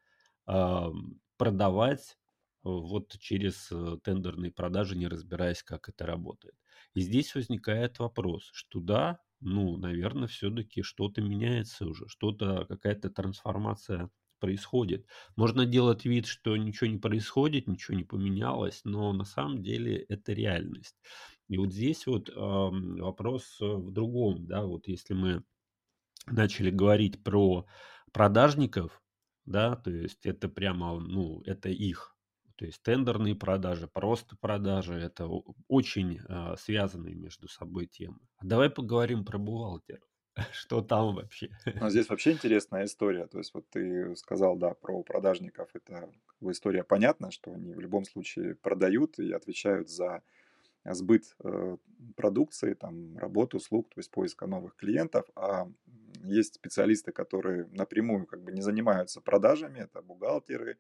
э, 0.49 0.87
продавать 1.37 2.19
вот 2.63 3.17
через 3.19 3.71
э, 3.73 3.99
тендерные 4.03 4.51
продажи, 4.53 4.97
не 4.97 5.07
разбираясь, 5.09 5.63
как 5.63 5.89
это 5.89 6.07
работает. 6.07 6.57
И 6.95 7.01
здесь 7.01 7.35
возникает 7.35 7.99
вопрос, 7.99 8.51
что 8.53 8.81
да, 8.81 9.21
ну, 9.41 9.77
наверное, 9.77 10.29
все-таки 10.29 10.83
что-то 10.83 11.23
меняется 11.23 11.87
уже, 11.87 12.07
что-то, 12.09 12.67
какая-то 12.69 13.11
трансформация 13.11 14.11
происходит. 14.41 15.07
Можно 15.37 15.67
делать 15.67 16.05
вид, 16.05 16.27
что 16.27 16.57
ничего 16.57 16.89
не 16.89 16.99
происходит, 16.99 17.67
ничего 17.67 17.97
не 17.97 18.05
поменялось, 18.05 18.83
но 18.85 19.13
на 19.13 19.25
самом 19.25 19.63
деле 19.63 19.97
это 20.09 20.33
реальность. 20.33 20.97
И 21.49 21.59
вот 21.59 21.73
здесь 21.73 22.07
вот 22.07 22.29
э, 22.29 22.33
вопрос 22.35 23.57
в 23.61 23.91
другом, 23.91 24.47
да, 24.47 24.65
вот 24.65 24.87
если 24.87 25.15
мы 25.15 25.45
начали 26.27 26.71
говорить 26.71 27.23
про 27.23 27.67
продажников, 28.13 29.03
да, 29.45 29.77
то 29.77 29.91
есть 29.91 30.27
это 30.27 30.49
прямо, 30.49 30.99
ну, 31.01 31.43
это 31.47 31.69
их 31.71 32.18
то 32.59 32.67
есть 32.67 32.83
тендерные 32.83 33.37
продажи, 33.37 33.87
просто 33.87 34.37
продажи– 34.37 34.95
это 34.95 35.29
очень 35.69 36.19
э, 36.29 36.57
связанные 36.59 37.15
между 37.15 37.47
собой 37.47 37.87
темы. 37.87 38.19
А 38.39 38.45
давай 38.45 38.69
поговорим 38.69 39.25
про 39.25 39.39
бухгалтеров. 39.39 40.03
Что 40.53 40.83
там 40.83 41.15
вообще? 41.15 41.51
Ну, 41.81 41.89
здесь 41.89 42.09
вообще 42.09 42.33
интересная 42.33 42.85
история. 42.87 43.29
То 43.29 43.39
есть 43.39 43.55
вот 43.55 43.71
ты 43.71 44.17
сказал, 44.17 44.57
да, 44.57 44.75
про 44.75 45.05
продажников. 45.05 45.69
Это 45.73 46.11
история 46.41 46.83
понятна, 46.83 47.31
что 47.31 47.53
они 47.53 47.75
в 47.75 47.81
любом 47.81 48.05
случае 48.05 48.57
продают 48.57 49.21
и 49.21 49.31
отвечают 49.31 49.89
за 49.89 50.23
сбыт 50.85 51.37
э, 51.45 51.77
продукции, 52.17 52.75
там, 52.75 53.17
работу, 53.19 53.59
услуг, 53.59 53.89
то 53.91 54.01
есть 54.01 54.11
поиска 54.11 54.47
новых 54.47 54.75
клиентов. 54.75 55.27
А 55.37 55.69
есть 56.25 56.55
специалисты, 56.55 57.13
которые 57.13 57.69
напрямую 57.71 58.27
как 58.27 58.43
бы 58.43 58.51
не 58.51 58.63
занимаются 58.63 59.21
продажами, 59.21 59.79
это 59.79 60.03
бухгалтеры, 60.03 60.79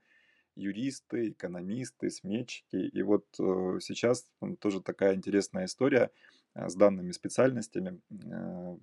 юристы, 0.58 1.30
экономисты, 1.30 2.10
сметчики. 2.10 2.76
И 2.76 3.02
вот 3.02 3.26
э, 3.38 3.78
сейчас 3.80 4.30
тоже 4.60 4.80
такая 4.80 5.14
интересная 5.14 5.64
история 5.66 6.10
э, 6.54 6.68
с 6.68 6.74
данными 6.74 7.12
специальностями. 7.12 8.00
Э, 8.10 8.76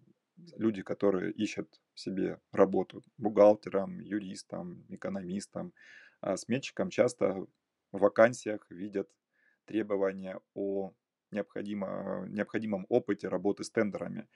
люди, 0.57 0.81
которые 0.81 1.31
ищут 1.33 1.81
себе 1.93 2.39
работу 2.51 3.03
бухгалтером, 3.17 3.99
юристом, 3.99 4.85
экономистом, 4.89 5.73
а 6.21 6.37
сметчиком, 6.37 6.89
часто 6.89 7.33
в 7.91 7.99
вакансиях 7.99 8.65
видят 8.69 9.09
требования 9.65 10.39
о 10.53 10.93
необходимо, 11.31 12.25
необходимом 12.29 12.85
опыте 12.89 13.27
работы 13.27 13.63
с 13.63 13.69
тендерами. 13.69 14.27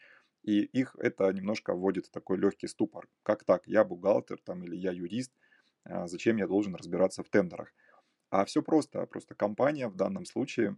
И 0.43 0.61
их 0.61 0.95
это 0.99 1.31
немножко 1.31 1.73
вводит 1.73 2.07
в 2.07 2.11
такой 2.11 2.37
легкий 2.37 2.67
ступор. 2.67 3.07
Как 3.23 3.43
так? 3.43 3.67
Я 3.67 3.83
бухгалтер 3.83 4.39
там, 4.43 4.63
или 4.63 4.75
я 4.75 4.91
юрист– 4.91 5.31
зачем 5.85 6.37
я 6.37 6.47
должен 6.47 6.75
разбираться 6.75 7.23
в 7.23 7.29
тендерах. 7.29 7.73
А 8.29 8.45
все 8.45 8.61
просто, 8.61 9.05
просто 9.07 9.35
компания 9.35 9.87
в 9.87 9.95
данном 9.95 10.25
случае, 10.25 10.77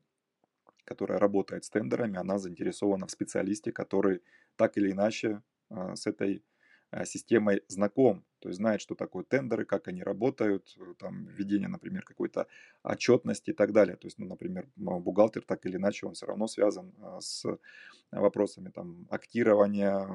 которая 0.85 1.19
работает 1.19 1.65
с 1.65 1.69
тендерами, 1.69 2.17
она 2.17 2.37
заинтересована 2.37 3.07
в 3.07 3.11
специалисте, 3.11 3.71
который 3.71 4.21
так 4.55 4.77
или 4.77 4.91
иначе 4.91 5.41
а, 5.69 5.95
с 5.95 6.07
этой 6.07 6.43
а, 6.91 7.05
системой 7.05 7.63
знаком, 7.67 8.25
то 8.39 8.49
есть 8.49 8.57
знает, 8.57 8.81
что 8.81 8.95
такое 8.95 9.23
тендеры, 9.23 9.65
как 9.65 9.87
они 9.87 10.01
работают, 10.01 10.77
там, 10.97 11.25
введение, 11.25 11.67
например, 11.67 12.03
какой-то 12.03 12.47
отчетности 12.83 13.51
и 13.51 13.53
так 13.53 13.71
далее. 13.71 13.95
То 13.97 14.07
есть, 14.07 14.17
ну, 14.17 14.25
например, 14.25 14.67
бухгалтер 14.75 15.43
так 15.43 15.65
или 15.65 15.75
иначе, 15.77 16.07
он 16.07 16.13
все 16.13 16.25
равно 16.25 16.47
связан 16.47 16.93
с 17.19 17.45
вопросами 18.11 18.69
там, 18.69 19.07
актирования, 19.09 20.07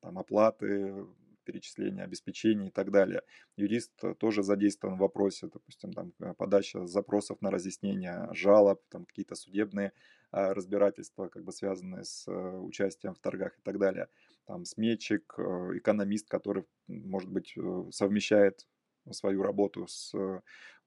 там, 0.00 0.18
оплаты, 0.18 1.06
перечисления, 1.46 2.04
обеспечения 2.04 2.68
и 2.68 2.70
так 2.70 2.90
далее. 2.90 3.22
Юрист 3.56 3.92
э, 4.04 4.14
тоже 4.14 4.42
задействован 4.42 4.96
в 4.96 5.00
вопросе, 5.00 5.48
допустим, 5.52 5.92
там, 5.92 6.12
э, 6.20 6.34
подача 6.34 6.86
запросов 6.86 7.40
на 7.40 7.50
разъяснение 7.50 8.28
жалоб, 8.32 8.82
там 8.90 9.06
какие-то 9.06 9.36
судебные 9.36 9.92
а, 10.32 10.52
разбирательства, 10.52 11.28
как 11.28 11.44
бы 11.44 11.52
связанные 11.52 12.04
с 12.04 12.26
э, 12.28 12.32
участием 12.32 13.14
в 13.14 13.20
торгах 13.20 13.56
и 13.58 13.62
так 13.62 13.78
далее. 13.78 14.08
Там 14.44 14.64
сметчик, 14.64 15.34
экономист, 15.38 16.28
который, 16.28 16.64
может 16.86 17.30
быть, 17.30 17.56
совмещает 17.90 18.66
свою 19.10 19.42
работу 19.42 19.86
с 19.88 20.14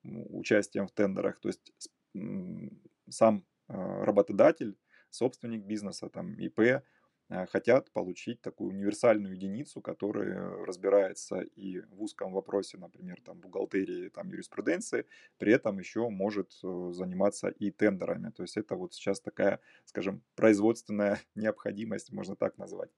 участием 0.04 0.88
в 0.88 0.92
тендерах. 0.92 1.42
То 1.42 1.50
есть 1.50 1.74
сам 3.10 3.46
работодатель, 3.68 4.78
собственник 5.10 5.66
бизнеса, 5.66 6.10
там 6.10 6.36
ИП, 6.36 6.84
хотят 7.52 7.92
получить 7.92 8.42
такую 8.42 8.72
универсальную 8.72 9.36
единицу, 9.36 9.82
которая 9.82 10.66
разбирается 10.66 11.42
и 11.42 11.80
в 11.82 12.02
узком 12.02 12.34
вопросе, 12.34 12.78
например, 12.78 13.22
там, 13.22 13.40
бухгалтерии, 13.40 14.10
там, 14.10 14.30
юриспруденции, 14.30 15.06
при 15.38 15.54
этом 15.54 15.80
еще 15.80 16.10
может 16.10 16.52
э, 16.64 16.90
заниматься 16.92 17.50
и 17.50 17.72
тендерами. 17.72 18.32
То 18.32 18.44
есть 18.44 18.58
это 18.58 18.76
вот 18.76 18.94
сейчас 18.94 19.22
такая, 19.22 19.60
скажем, 19.86 20.24
производственная 20.36 21.20
необходимость, 21.36 22.12
можно 22.12 22.36
так 22.36 22.58
назвать. 22.58 22.90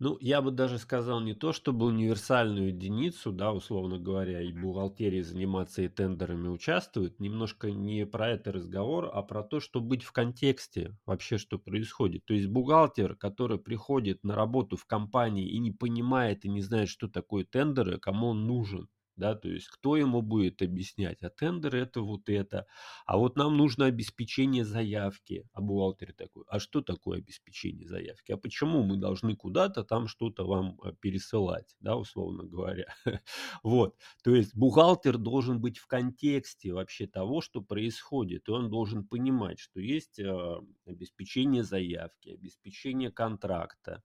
Ну, 0.00 0.16
я 0.20 0.40
бы 0.42 0.50
даже 0.50 0.78
сказал 0.78 1.20
не 1.20 1.34
то, 1.34 1.52
чтобы 1.52 1.86
универсальную 1.86 2.68
единицу, 2.68 3.32
да, 3.32 3.52
условно 3.52 3.98
говоря, 3.98 4.40
и 4.40 4.50
бухгалтерии 4.52 5.20
заниматься, 5.20 5.82
и 5.82 5.88
тендерами 5.88 6.48
участвуют. 6.48 7.20
Немножко 7.20 7.70
не 7.70 8.04
про 8.06 8.30
это 8.30 8.50
разговор, 8.50 9.10
а 9.12 9.22
про 9.22 9.42
то, 9.44 9.60
что 9.60 9.80
быть 9.80 10.02
в 10.02 10.10
контексте 10.12 10.96
вообще, 11.06 11.36
что 11.38 11.58
происходит. 11.58 12.24
То 12.24 12.32
есть 12.34 12.48
бухгалтер, 12.48 13.14
который 13.14 13.58
приходит 13.58 14.24
на 14.24 14.34
работу 14.34 14.76
в 14.76 14.86
компании 14.86 15.46
и 15.48 15.58
не 15.58 15.70
понимает 15.70 16.44
и 16.46 16.48
не 16.48 16.62
знает, 16.62 16.88
что 16.88 17.06
такое 17.08 17.44
тендеры, 17.44 17.98
кому 17.98 18.28
он 18.28 18.46
нужен 18.46 18.88
да, 19.20 19.34
то 19.34 19.48
есть 19.48 19.68
кто 19.68 19.96
ему 19.96 20.22
будет 20.22 20.62
объяснять, 20.62 21.22
а 21.22 21.28
тендер 21.28 21.76
это 21.76 22.00
вот 22.00 22.28
это, 22.28 22.66
а 23.04 23.18
вот 23.18 23.36
нам 23.36 23.56
нужно 23.56 23.84
обеспечение 23.84 24.64
заявки, 24.64 25.46
а 25.52 25.60
бухгалтер 25.60 26.14
такой, 26.14 26.44
а 26.48 26.58
что 26.58 26.80
такое 26.80 27.18
обеспечение 27.18 27.86
заявки, 27.86 28.32
а 28.32 28.38
почему 28.38 28.82
мы 28.82 28.96
должны 28.96 29.36
куда-то 29.36 29.84
там 29.84 30.08
что-то 30.08 30.46
вам 30.46 30.80
э, 30.82 30.92
пересылать, 31.00 31.76
да, 31.80 31.96
условно 31.96 32.44
говоря, 32.44 32.86
вот, 33.62 33.94
то 34.24 34.34
есть 34.34 34.56
бухгалтер 34.56 35.18
должен 35.18 35.60
быть 35.60 35.78
в 35.78 35.86
контексте 35.86 36.72
вообще 36.72 37.06
того, 37.06 37.42
что 37.42 37.60
происходит, 37.60 38.48
и 38.48 38.50
он 38.50 38.70
должен 38.70 39.06
понимать, 39.06 39.60
что 39.60 39.80
есть 39.80 40.18
э, 40.18 40.56
обеспечение 40.86 41.62
заявки, 41.62 42.30
обеспечение 42.30 43.12
контракта, 43.12 44.02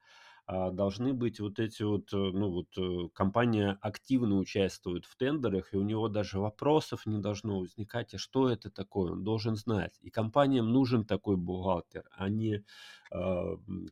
должны 0.47 1.13
быть 1.13 1.39
вот 1.39 1.59
эти 1.59 1.83
вот, 1.83 2.13
э, 2.13 2.17
ну 2.17 2.51
вот 2.51 2.77
э, 2.77 3.09
компания 3.13 3.77
активно 3.81 4.37
участвует 4.37 5.05
в 5.05 5.15
тендерах, 5.17 5.73
и 5.73 5.77
у 5.77 5.81
него 5.81 6.07
даже 6.07 6.39
вопросов 6.39 7.05
не 7.07 7.17
должно 7.19 7.59
возникать, 7.59 8.13
а 8.13 8.17
что 8.19 8.49
это 8.49 8.69
такое, 8.69 9.13
он 9.13 9.23
должен 9.23 9.55
знать. 9.55 9.97
И 10.01 10.09
компаниям 10.11 10.71
нужен 10.71 11.05
такой 11.05 11.35
бухгалтер, 11.37 12.05
а 12.11 12.29
не 12.29 12.63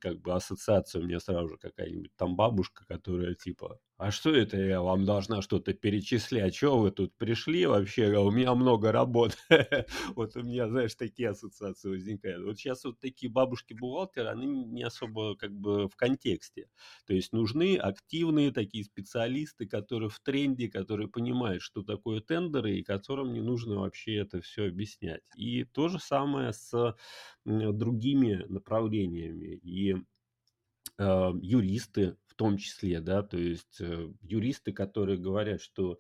как 0.02 0.20
бы 0.22 0.34
ассоциация 0.34 1.02
у 1.02 1.06
меня 1.06 1.20
сразу 1.20 1.50
же 1.50 1.58
какая-нибудь 1.58 2.12
там 2.16 2.36
бабушка, 2.36 2.86
которая 2.88 3.34
типа, 3.36 3.80
а 3.98 4.12
что 4.12 4.36
это 4.36 4.58
я 4.58 4.82
вам 4.82 5.06
должна 5.06 5.42
что-то 5.42 5.74
перечислять, 5.74 6.56
что 6.56 6.78
вы 6.80 6.92
тут 6.92 7.16
пришли 7.18 7.66
вообще, 7.66 8.14
а 8.16 8.20
у 8.22 8.32
меня 8.32 8.54
много 8.56 8.92
работ. 8.92 9.38
Вот 10.16 10.36
у 10.36 10.42
меня, 10.44 10.68
знаешь, 10.68 10.96
такие 10.96 11.30
ассоциации 11.30 11.90
возникают. 11.90 12.44
Вот 12.44 12.58
сейчас 12.58 12.84
вот 12.86 13.00
такие 13.00 13.32
бабушки-бухгалтеры, 13.32 14.30
они 14.30 14.46
не 14.48 14.84
особо 14.84 15.36
как 15.36 15.52
бы 15.54 15.88
в 15.88 15.96
контексте. 15.96 16.68
То 17.06 17.14
есть 17.14 17.34
нужны 17.34 17.78
активные 17.78 18.52
такие 18.52 18.84
специалисты, 18.84 19.68
которые 19.68 20.10
в 20.10 20.20
тренде, 20.20 20.70
которые 20.70 21.08
понимают, 21.08 21.62
что 21.62 21.84
такое 21.84 22.20
тендеры, 22.22 22.76
и 22.78 22.84
которым 22.84 23.34
не 23.34 23.42
нужно 23.42 23.76
вообще 23.80 24.16
это 24.18 24.42
все 24.42 24.68
объяснять. 24.68 25.22
И 25.38 25.64
то 25.66 25.88
же 25.90 26.00
самое 26.00 26.54
с 26.54 26.96
другими 27.46 28.46
направлениями. 28.48 29.13
И 29.22 29.96
э, 30.98 31.32
юристы 31.42 32.18
в 32.28 32.36
том 32.36 32.58
числе, 32.58 33.00
да, 33.00 33.22
то 33.22 33.38
есть 33.38 33.80
э, 33.80 34.12
юристы, 34.22 34.74
которые 34.74 35.18
говорят, 35.18 35.62
что 35.62 36.00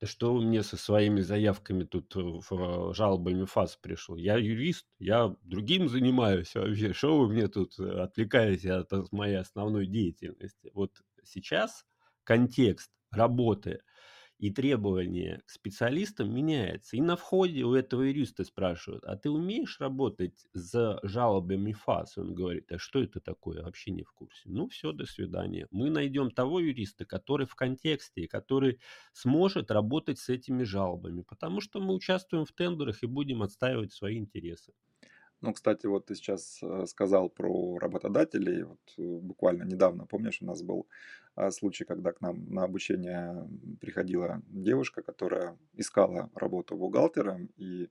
да 0.00 0.06
что 0.06 0.32
вы 0.32 0.40
мне 0.40 0.62
со 0.62 0.78
своими 0.78 1.20
заявками 1.20 1.84
тут 1.84 2.16
э, 2.16 2.20
в 2.20 2.52
э, 2.52 2.94
жалобами 2.94 3.44
ФАС 3.44 3.76
пришел? 3.76 4.16
Я 4.16 4.38
юрист, 4.38 4.86
я 4.98 5.36
другим 5.42 5.88
занимаюсь 5.88 6.54
вообще. 6.54 6.94
Что 6.94 7.18
вы 7.18 7.28
мне 7.28 7.48
тут 7.48 7.78
э, 7.78 8.00
отвлекаете 8.00 8.72
от, 8.72 8.92
от 8.94 9.12
моей 9.12 9.36
основной 9.36 9.86
деятельности? 9.86 10.70
Вот 10.72 10.92
сейчас 11.22 11.84
контекст 12.24 12.90
работы 13.10 13.82
и 14.40 14.50
требования 14.50 15.42
к 15.46 15.50
специалистам 15.50 16.34
меняются. 16.34 16.96
И 16.96 17.00
на 17.02 17.16
входе 17.16 17.62
у 17.64 17.74
этого 17.74 18.02
юриста 18.02 18.44
спрашивают, 18.44 19.04
а 19.04 19.16
ты 19.16 19.28
умеешь 19.28 19.78
работать 19.80 20.46
с 20.54 20.98
жалобами 21.02 21.72
ФАС? 21.72 22.16
Он 22.16 22.34
говорит, 22.34 22.72
а 22.72 22.78
что 22.78 23.02
это 23.02 23.20
такое? 23.20 23.62
Вообще 23.62 23.90
не 23.90 24.02
в 24.02 24.12
курсе. 24.12 24.42
Ну 24.46 24.66
все, 24.68 24.92
до 24.92 25.04
свидания. 25.04 25.68
Мы 25.70 25.90
найдем 25.90 26.30
того 26.30 26.58
юриста, 26.58 27.04
который 27.04 27.46
в 27.46 27.54
контексте, 27.54 28.26
который 28.26 28.80
сможет 29.12 29.70
работать 29.70 30.18
с 30.18 30.30
этими 30.30 30.62
жалобами, 30.62 31.20
потому 31.20 31.60
что 31.60 31.78
мы 31.78 31.92
участвуем 31.94 32.46
в 32.46 32.52
тендерах 32.52 33.02
и 33.02 33.06
будем 33.06 33.42
отстаивать 33.42 33.92
свои 33.92 34.16
интересы. 34.16 34.72
Ну, 35.42 35.52
кстати, 35.54 35.86
вот 35.86 36.06
ты 36.06 36.14
сейчас 36.14 36.58
э, 36.62 36.84
сказал 36.86 37.30
про 37.30 37.78
работодателей. 37.78 38.64
Вот 38.64 38.80
э, 38.98 39.02
буквально 39.02 39.62
недавно, 39.64 40.06
помнишь, 40.06 40.42
у 40.42 40.46
нас 40.46 40.62
был 40.62 40.86
а, 41.34 41.50
случай, 41.50 41.84
когда 41.84 42.12
к 42.12 42.20
нам 42.20 42.44
на 42.52 42.64
обучение 42.64 43.48
приходила 43.80 44.42
девушка, 44.48 45.02
которая 45.02 45.56
искала 45.74 46.30
работу 46.34 46.76
бухгалтером, 46.76 47.48
и 47.56 47.88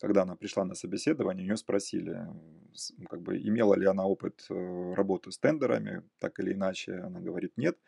когда 0.00 0.22
она 0.22 0.34
пришла 0.34 0.64
на 0.64 0.74
собеседование, 0.74 1.44
у 1.44 1.46
нее 1.46 1.56
спросили, 1.56 2.26
как 3.08 3.20
бы, 3.20 3.36
имела 3.38 3.74
ли 3.74 3.86
она 3.86 4.06
опыт 4.06 4.46
э, 4.50 4.94
работы 4.94 5.30
с 5.30 5.38
тендерами, 5.38 6.02
так 6.18 6.40
или 6.40 6.54
иначе, 6.54 6.94
она 6.94 7.20
говорит 7.20 7.52
нет. 7.56 7.78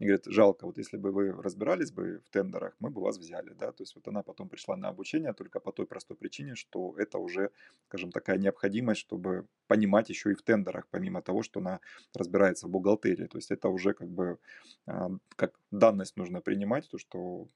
И 0.00 0.06
говорит, 0.06 0.24
жалко, 0.24 0.64
вот 0.64 0.78
если 0.78 0.96
бы 0.96 1.12
вы 1.12 1.30
разбирались 1.30 1.92
бы 1.92 2.22
в 2.24 2.30
тендерах, 2.30 2.74
мы 2.80 2.88
бы 2.88 3.02
вас 3.02 3.18
взяли, 3.18 3.52
да, 3.52 3.70
то 3.70 3.82
есть 3.82 3.94
вот 3.94 4.08
она 4.08 4.22
потом 4.22 4.48
пришла 4.48 4.74
на 4.74 4.88
обучение 4.88 5.34
только 5.34 5.60
по 5.60 5.72
той 5.72 5.86
простой 5.86 6.16
причине, 6.16 6.54
что 6.54 6.94
это 6.96 7.18
уже, 7.18 7.50
скажем, 7.84 8.10
такая 8.10 8.38
необходимость, 8.38 9.02
чтобы 9.02 9.46
понимать 9.66 10.08
еще 10.08 10.32
и 10.32 10.34
в 10.34 10.42
тендерах, 10.42 10.86
помимо 10.90 11.20
того, 11.20 11.42
что 11.42 11.60
она 11.60 11.80
разбирается 12.14 12.66
в 12.66 12.70
бухгалтерии, 12.70 13.26
то 13.26 13.36
есть 13.36 13.50
это 13.50 13.68
уже 13.68 13.92
как 13.92 14.08
бы 14.08 14.38
а, 14.86 15.10
как 15.36 15.60
данность 15.70 16.16
нужно 16.16 16.40
принимать, 16.40 16.88
то 16.88 16.96
что 16.96 17.46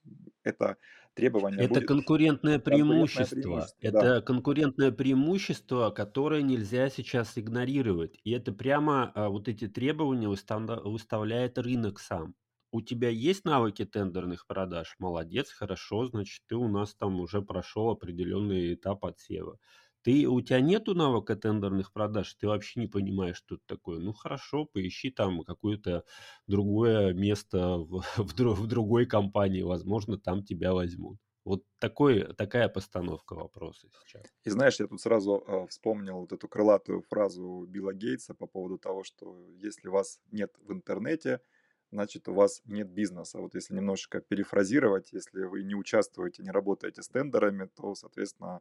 это 0.43 0.77
требование 1.15 1.65
Это 1.65 1.75
будет... 1.75 1.89
конкурентное 1.89 2.59
преимущество. 2.61 3.35
преимущество 3.35 3.79
это 3.81 4.01
да. 4.01 4.21
конкурентное 4.21 4.93
преимущество, 4.93 5.91
которое 5.91 6.43
нельзя 6.43 6.91
сейчас 6.91 7.39
игнорировать. 7.39 8.21
И 8.25 8.33
это 8.33 8.53
прямо 8.53 9.11
а, 9.15 9.31
вот 9.31 9.49
эти 9.49 9.67
требования 9.67 10.29
выставляет 10.29 11.57
рынок 11.59 12.01
сам 12.01 12.34
у 12.75 12.83
тебя 12.83 13.09
есть 13.09 13.45
навыки 13.45 13.85
тендерных 13.85 14.49
продаж? 14.49 14.97
Молодец, 14.99 15.51
хорошо, 15.53 16.07
значит, 16.07 16.43
ты 16.49 16.57
у 16.57 16.67
нас 16.67 16.93
там 16.97 17.21
уже 17.21 17.41
прошел 17.41 17.91
определенный 17.91 18.75
этап 18.75 19.05
отсева. 19.05 19.61
Ты, 20.03 20.27
у 20.27 20.41
тебя 20.41 20.61
нету 20.61 20.93
навыка 20.97 21.37
тендерных 21.37 21.93
продаж, 21.93 22.35
ты 22.35 22.49
вообще 22.49 22.81
не 22.81 22.89
понимаешь, 22.89 23.37
что 23.37 23.55
это 23.55 23.65
такое. 23.67 24.01
Ну 24.01 24.13
хорошо, 24.13 24.65
поищи 24.65 25.13
там 25.13 25.45
какое-то 25.45 26.05
другое 26.49 27.13
место 27.15 27.79
в, 27.79 28.01
в, 28.17 28.35
в 28.35 28.67
другой 28.67 29.07
компании, 29.07 29.63
возможно, 29.63 30.19
там 30.19 30.43
тебя 30.43 30.75
возьмут. 30.75 31.19
Вот 31.45 31.63
такой, 31.79 32.35
такая 32.35 32.69
постановка 32.69 33.35
вопроса 33.35 33.87
сейчас. 34.03 34.25
И 34.43 34.51
знаешь, 34.51 34.81
я 34.81 34.89
тут 34.89 35.01
сразу 35.01 35.45
э, 35.47 35.67
вспомнил 35.69 36.19
вот 36.21 36.33
эту 36.33 36.49
крылатую 36.49 37.03
фразу 37.03 37.67
Билла 37.69 37.95
Гейтса 37.95 38.35
по 38.35 38.49
поводу 38.49 38.79
того, 38.79 39.05
что 39.05 39.47
если 39.59 39.89
вас 39.89 40.21
нет 40.33 40.51
в 40.59 40.73
интернете, 40.73 41.41
значит, 41.95 42.29
у 42.29 42.35
вас 42.35 42.61
нет 42.67 42.89
бизнеса. 42.89 43.39
Вот 43.39 43.55
если 43.55 43.75
немножечко 43.75 44.21
перефразировать, 44.21 45.13
если 45.13 45.45
вы 45.45 45.63
не 45.63 45.75
участвуете, 45.75 46.43
не 46.43 46.51
работаете 46.51 47.03
с 47.03 47.09
тендерами, 47.09 47.69
то, 47.77 47.95
соответственно, 47.95 48.61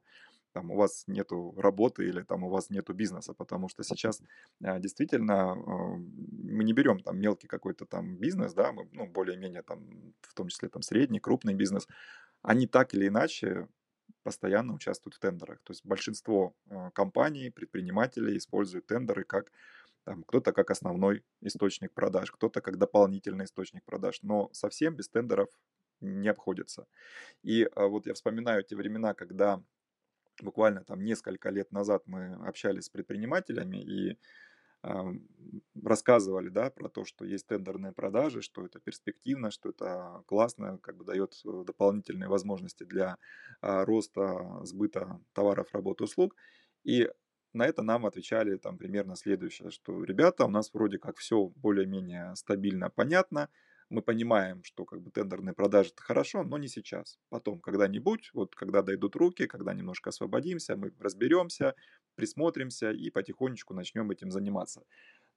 там 0.53 0.69
у 0.69 0.75
вас 0.75 1.05
нету 1.07 1.53
работы 1.57 2.07
или 2.07 2.21
там 2.21 2.43
у 2.43 2.49
вас 2.49 2.69
нету 2.69 2.93
бизнеса, 2.93 3.33
потому 3.33 3.69
что 3.69 3.83
сейчас 3.83 4.21
а, 4.63 4.79
действительно 4.79 5.53
а, 5.53 5.55
мы 5.57 6.63
не 6.63 6.73
берем 6.73 6.99
там 6.99 7.19
мелкий 7.19 7.47
какой-то 7.47 7.85
там 7.85 8.17
бизнес, 8.17 8.53
да, 8.53 8.71
мы, 8.71 8.87
ну, 8.91 9.07
более-менее 9.07 9.63
там, 9.63 10.13
в 10.21 10.33
том 10.35 10.47
числе 10.49 10.69
там 10.69 10.83
средний, 10.83 11.19
крупный 11.19 11.55
бизнес, 11.55 11.87
они 12.43 12.67
так 12.67 12.93
или 12.93 13.07
иначе 13.07 13.67
постоянно 14.21 14.73
участвуют 14.73 15.15
в 15.15 15.19
тендерах. 15.19 15.59
То 15.63 15.71
есть 15.71 15.83
большинство 15.83 16.53
а, 16.69 16.91
компаний, 16.91 17.49
предпринимателей 17.49 18.37
используют 18.37 18.85
тендеры 18.85 19.23
как 19.23 19.51
там, 20.03 20.23
кто-то 20.23 20.51
как 20.53 20.71
основной 20.71 21.23
источник 21.41 21.93
продаж, 21.93 22.31
кто-то 22.31 22.61
как 22.61 22.77
дополнительный 22.77 23.45
источник 23.45 23.83
продаж, 23.85 24.19
но 24.21 24.49
совсем 24.53 24.95
без 24.95 25.09
тендеров 25.09 25.49
не 26.01 26.27
обходится. 26.27 26.87
И 27.43 27.63
а, 27.63 27.87
вот 27.87 28.05
я 28.07 28.13
вспоминаю 28.13 28.63
те 28.63 28.75
времена, 28.75 29.13
когда 29.13 29.63
буквально 30.41 30.83
там 30.83 31.03
несколько 31.03 31.49
лет 31.49 31.71
назад 31.71 32.03
мы 32.05 32.33
общались 32.47 32.85
с 32.85 32.89
предпринимателями 32.89 33.77
и 33.77 34.17
э, 34.83 34.89
рассказывали, 35.83 36.49
да, 36.49 36.69
про 36.71 36.89
то, 36.89 37.05
что 37.05 37.25
есть 37.25 37.47
тендерные 37.47 37.93
продажи, 37.93 38.41
что 38.41 38.65
это 38.65 38.79
перспективно, 38.79 39.51
что 39.51 39.69
это 39.69 40.23
классно, 40.27 40.79
как 40.79 40.97
бы 40.97 41.05
дает 41.05 41.33
э, 41.45 41.63
дополнительные 41.65 42.29
возможности 42.29 42.83
для 42.83 43.17
э, 43.61 43.83
роста 43.83 44.61
сбыта 44.63 45.19
товаров, 45.33 45.67
работ, 45.73 46.01
услуг. 46.01 46.35
И 46.83 47.09
на 47.53 47.65
это 47.65 47.83
нам 47.83 48.05
отвечали 48.05 48.57
там 48.57 48.77
примерно 48.77 49.15
следующее, 49.15 49.71
что 49.71 50.03
ребята, 50.03 50.45
у 50.45 50.49
нас 50.49 50.73
вроде 50.73 50.97
как 50.97 51.17
все 51.17 51.47
более-менее 51.55 52.35
стабильно, 52.35 52.89
понятно, 52.89 53.49
мы 53.89 54.01
понимаем, 54.01 54.63
что 54.63 54.85
как 54.85 55.01
бы 55.01 55.11
тендерные 55.11 55.53
продажи 55.53 55.89
это 55.89 56.01
хорошо, 56.01 56.43
но 56.43 56.57
не 56.57 56.67
сейчас. 56.67 57.19
Потом, 57.29 57.59
когда-нибудь, 57.59 58.31
вот 58.33 58.55
когда 58.55 58.81
дойдут 58.81 59.15
руки, 59.15 59.45
когда 59.45 59.73
немножко 59.73 60.09
освободимся, 60.09 60.75
мы 60.75 60.91
разберемся, 60.99 61.75
присмотримся 62.15 62.91
и 62.91 63.11
потихонечку 63.11 63.73
начнем 63.73 64.09
этим 64.09 64.31
заниматься. 64.31 64.83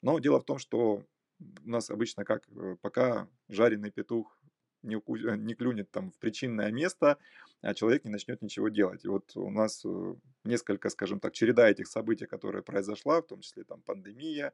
Но 0.00 0.18
дело 0.18 0.40
в 0.40 0.44
том, 0.44 0.58
что 0.58 1.04
у 1.38 1.68
нас 1.68 1.90
обычно 1.90 2.24
как, 2.24 2.48
э, 2.48 2.76
пока 2.80 3.28
жареный 3.48 3.90
петух 3.90 4.38
не, 4.82 4.96
уку... 4.96 5.16
Э, 5.16 5.36
не 5.36 5.54
клюнет 5.54 5.90
там 5.90 6.10
в 6.10 6.18
причинное 6.18 6.70
место, 6.70 7.18
а 7.60 7.74
человек 7.74 8.04
не 8.04 8.10
начнет 8.10 8.42
ничего 8.42 8.68
делать. 8.68 9.04
И 9.04 9.08
вот 9.08 9.36
у 9.36 9.50
нас 9.50 9.84
э, 9.84 10.14
несколько, 10.46 10.90
скажем 10.90 11.20
так, 11.20 11.32
череда 11.32 11.68
этих 11.68 11.86
событий, 11.86 12.26
которые 12.26 12.62
произошла, 12.62 13.20
в 13.20 13.26
том 13.26 13.40
числе 13.40 13.64
там 13.64 13.82
пандемия, 13.82 14.52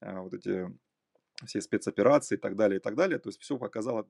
а, 0.00 0.20
вот 0.20 0.34
эти 0.34 0.66
все 1.46 1.60
спецоперации 1.60 2.36
и 2.36 2.38
так 2.38 2.56
далее, 2.56 2.78
и 2.78 2.82
так 2.82 2.94
далее. 2.94 3.18
То 3.18 3.28
есть 3.30 3.40
все 3.40 3.56
показало 3.58 4.06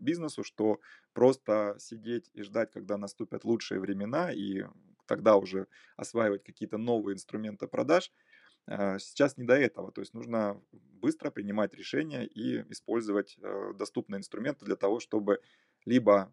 бизнесу, 0.00 0.44
что 0.44 0.80
просто 1.12 1.76
сидеть 1.78 2.30
и 2.34 2.42
ждать, 2.42 2.70
когда 2.70 2.98
наступят 2.98 3.44
лучшие 3.44 3.80
времена, 3.80 4.32
и 4.32 4.64
тогда 5.06 5.36
уже 5.36 5.66
осваивать 5.96 6.44
какие-то 6.44 6.78
новые 6.78 7.14
инструменты 7.14 7.66
продаж– 7.66 8.12
а, 8.66 8.98
сейчас 8.98 9.36
не 9.36 9.44
до 9.44 9.54
этого, 9.54 9.92
то 9.92 10.00
есть 10.00 10.14
нужно 10.14 10.60
быстро 10.72 11.30
принимать 11.30 11.74
решения 11.74 12.24
и 12.24 12.64
использовать 12.72 13.36
э, 13.42 13.72
доступные 13.74 14.20
инструменты 14.20 14.64
для 14.64 14.76
того, 14.76 15.00
чтобы 15.00 15.40
либо 15.84 16.32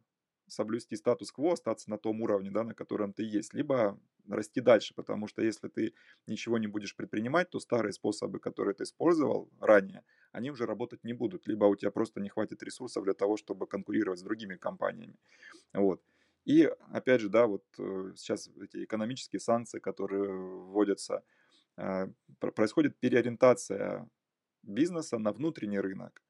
соблюсти 0.52 0.96
статус-кво, 0.96 1.54
остаться 1.54 1.90
на 1.90 1.98
том 1.98 2.22
уровне, 2.22 2.52
да, 2.52 2.64
на 2.64 2.74
котором 2.74 3.14
ты 3.14 3.24
есть, 3.24 3.54
либо 3.54 4.00
расти 4.28 4.62
дальше, 4.62 4.94
потому 4.94 5.28
что 5.28 5.42
если 5.42 5.70
ты 5.70 5.94
ничего 6.28 6.58
не 6.58 6.68
будешь 6.68 6.96
предпринимать, 6.96 7.50
то 7.50 7.60
старые 7.60 7.94
способы, 7.94 8.40
которые 8.40 8.74
ты 8.74 8.84
использовал 8.84 9.50
ранее, 9.60 10.04
они 10.32 10.52
уже 10.52 10.66
работать 10.66 11.04
не 11.04 11.14
будут, 11.14 11.48
либо 11.48 11.66
у 11.66 11.76
тебя 11.76 11.92
просто 11.92 12.20
не 12.20 12.30
хватит 12.30 12.64
ресурсов 12.64 13.04
для 13.04 13.14
того, 13.14 13.38
чтобы 13.38 13.66
конкурировать 13.66 14.20
с 14.20 14.24
другими 14.24 14.56
компаниями. 14.56 15.16
Вот. 15.74 16.02
И 16.44 16.70
опять 16.92 17.22
же, 17.22 17.30
да, 17.30 17.46
вот 17.48 17.64
э, 17.78 18.14
сейчас 18.16 18.50
эти 18.62 18.84
экономические 18.84 19.40
санкции, 19.40 19.80
которые 19.80 20.34
вводятся, 20.34 21.24
а, 21.78 22.10
происходит 22.40 23.00
переориентация 23.00 24.10
бизнеса 24.64 25.18
на 25.18 25.32
внутренний 25.32 25.80
рынок. 25.80 26.22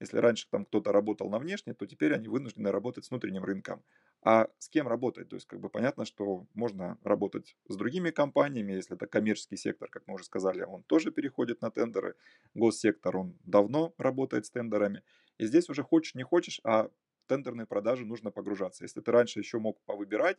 Если 0.00 0.18
раньше 0.18 0.46
там 0.50 0.64
кто-то 0.64 0.92
работал 0.92 1.28
на 1.28 1.38
внешний, 1.38 1.74
то 1.74 1.86
теперь 1.86 2.14
они 2.14 2.28
вынуждены 2.28 2.70
работать 2.70 3.04
с 3.04 3.10
внутренним 3.10 3.44
рынком. 3.44 3.82
А 4.22 4.48
с 4.58 4.68
кем 4.68 4.88
работать? 4.88 5.28
То 5.28 5.36
есть 5.36 5.46
как 5.46 5.60
бы 5.60 5.68
понятно, 5.70 6.04
что 6.04 6.46
можно 6.54 6.98
работать 7.02 7.56
с 7.68 7.76
другими 7.76 8.10
компаниями, 8.10 8.72
если 8.72 8.96
это 8.96 9.06
коммерческий 9.06 9.56
сектор, 9.56 9.88
как 9.88 10.06
мы 10.06 10.14
уже 10.14 10.24
сказали, 10.24 10.62
он 10.62 10.82
тоже 10.84 11.10
переходит 11.10 11.62
на 11.62 11.70
тендеры. 11.70 12.14
Госсектор, 12.54 13.16
он 13.16 13.38
давно 13.44 13.94
работает 13.98 14.46
с 14.46 14.50
тендерами. 14.50 15.02
И 15.38 15.46
здесь 15.46 15.68
уже 15.68 15.82
хочешь 15.82 16.14
не 16.14 16.22
хочешь, 16.22 16.60
а 16.64 16.90
тендерные 17.26 17.66
продажи 17.66 18.04
нужно 18.04 18.30
погружаться. 18.30 18.84
Если 18.84 19.00
ты 19.00 19.10
раньше 19.12 19.38
еще 19.38 19.58
мог 19.58 19.80
повыбирать, 19.84 20.38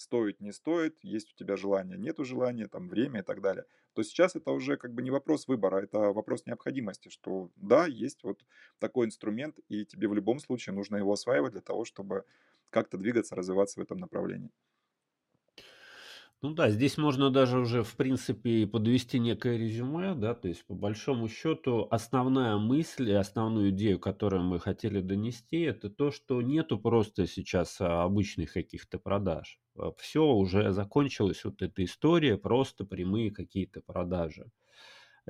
стоит, 0.00 0.40
не 0.40 0.52
стоит, 0.52 0.98
есть 1.02 1.32
у 1.32 1.36
тебя 1.36 1.56
желание, 1.56 1.98
нету 1.98 2.24
желания, 2.24 2.68
там 2.68 2.88
время 2.88 3.20
и 3.20 3.22
так 3.22 3.40
далее, 3.40 3.64
то 3.94 4.02
сейчас 4.02 4.36
это 4.36 4.52
уже 4.52 4.76
как 4.76 4.94
бы 4.94 5.02
не 5.02 5.10
вопрос 5.10 5.48
выбора, 5.48 5.82
это 5.82 5.98
вопрос 6.12 6.46
необходимости, 6.46 7.08
что 7.08 7.50
да, 7.56 7.86
есть 7.86 8.22
вот 8.24 8.44
такой 8.78 9.06
инструмент, 9.06 9.58
и 9.68 9.84
тебе 9.84 10.08
в 10.08 10.14
любом 10.14 10.38
случае 10.38 10.74
нужно 10.74 10.96
его 10.96 11.12
осваивать 11.12 11.52
для 11.52 11.62
того, 11.62 11.84
чтобы 11.84 12.24
как-то 12.70 12.98
двигаться, 12.98 13.34
развиваться 13.34 13.80
в 13.80 13.82
этом 13.82 13.98
направлении. 13.98 14.50
Ну 16.40 16.54
да, 16.54 16.70
здесь 16.70 16.98
можно 16.98 17.30
даже 17.30 17.58
уже, 17.58 17.82
в 17.82 17.96
принципе, 17.96 18.64
подвести 18.66 19.18
некое 19.18 19.56
резюме, 19.58 20.14
да, 20.14 20.34
то 20.36 20.46
есть 20.46 20.64
по 20.66 20.74
большому 20.74 21.26
счету 21.28 21.88
основная 21.90 22.56
мысль 22.58 23.10
и 23.10 23.12
основную 23.12 23.70
идею, 23.70 23.98
которую 23.98 24.44
мы 24.44 24.60
хотели 24.60 25.00
донести, 25.00 25.60
это 25.62 25.90
то, 25.90 26.12
что 26.12 26.40
нету 26.40 26.78
просто 26.78 27.26
сейчас 27.26 27.80
а, 27.80 28.04
обычных 28.04 28.52
каких-то 28.52 29.00
продаж. 29.00 29.58
А, 29.76 29.90
Все 29.98 30.24
уже 30.24 30.70
закончилась 30.72 31.42
вот 31.44 31.60
эта 31.60 31.82
история, 31.84 32.36
просто 32.38 32.84
прямые 32.84 33.32
какие-то 33.32 33.80
продажи. 33.84 34.46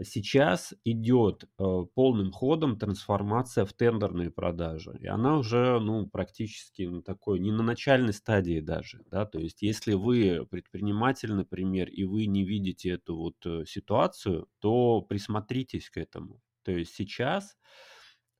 Сейчас 0.02 0.74
идет 0.84 1.44
э, 1.44 1.64
полным 1.94 2.32
ходом 2.32 2.78
трансформация 2.78 3.64
в 3.64 3.72
тендерные 3.72 4.30
продажи. 4.30 4.96
И 5.00 5.06
она 5.06 5.38
уже 5.38 5.78
ну, 5.80 6.06
практически 6.06 6.82
на 6.82 7.02
такой, 7.02 7.38
не 7.38 7.52
на 7.52 7.62
начальной 7.62 8.12
стадии 8.12 8.60
даже. 8.60 9.02
Да? 9.10 9.26
То 9.26 9.38
есть 9.38 9.62
если 9.62 9.94
вы 9.94 10.46
предприниматель, 10.50 11.32
например, 11.32 11.88
и 11.88 12.04
вы 12.04 12.26
не 12.26 12.44
видите 12.44 12.90
эту 12.90 13.16
вот 13.16 13.36
э, 13.44 13.64
ситуацию, 13.66 14.48
то 14.60 15.02
присмотритесь 15.02 15.90
к 15.90 15.96
этому. 15.96 16.40
То 16.62 16.72
есть 16.72 16.94
сейчас 16.94 17.56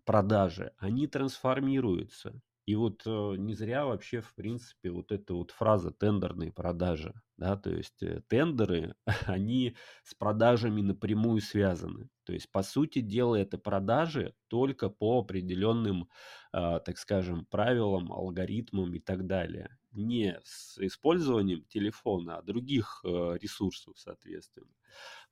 продажи, 0.05 0.73
они 0.79 1.07
трансформируются. 1.07 2.41
И 2.69 2.75
вот 2.75 3.01
э, 3.07 3.37
не 3.39 3.55
зря 3.55 3.87
вообще, 3.87 4.21
в 4.21 4.35
принципе, 4.35 4.91
вот 4.91 5.11
эта 5.11 5.33
вот 5.33 5.53
фраза 5.53 5.91
«тендерные 5.91 6.53
продажи», 6.53 7.15
да, 7.39 7.57
то 7.57 7.71
есть 7.71 8.03
э, 8.03 8.21
тендеры, 8.29 8.95
они 9.27 9.75
с 10.05 10.15
продажами 10.15 10.83
напрямую 10.83 11.41
связаны. 11.41 12.11
То 12.25 12.35
есть, 12.35 12.53
по 12.53 12.63
сути 12.63 12.99
дела, 13.01 13.37
это 13.37 13.57
продажи 13.57 14.35
только 14.49 14.91
по 14.91 15.21
определенным, 15.21 16.11
э, 16.53 16.81
так 16.85 16.99
скажем, 16.99 17.47
правилам, 17.47 18.13
алгоритмам 18.13 18.93
и 18.95 19.01
так 19.01 19.27
далее. 19.27 19.79
Не 19.93 20.39
с 20.45 20.77
использованием 20.77 21.65
телефона, 21.65 22.37
а 22.37 22.43
других 22.43 23.01
ресурсов, 23.03 23.99
соответственно. 23.99 24.75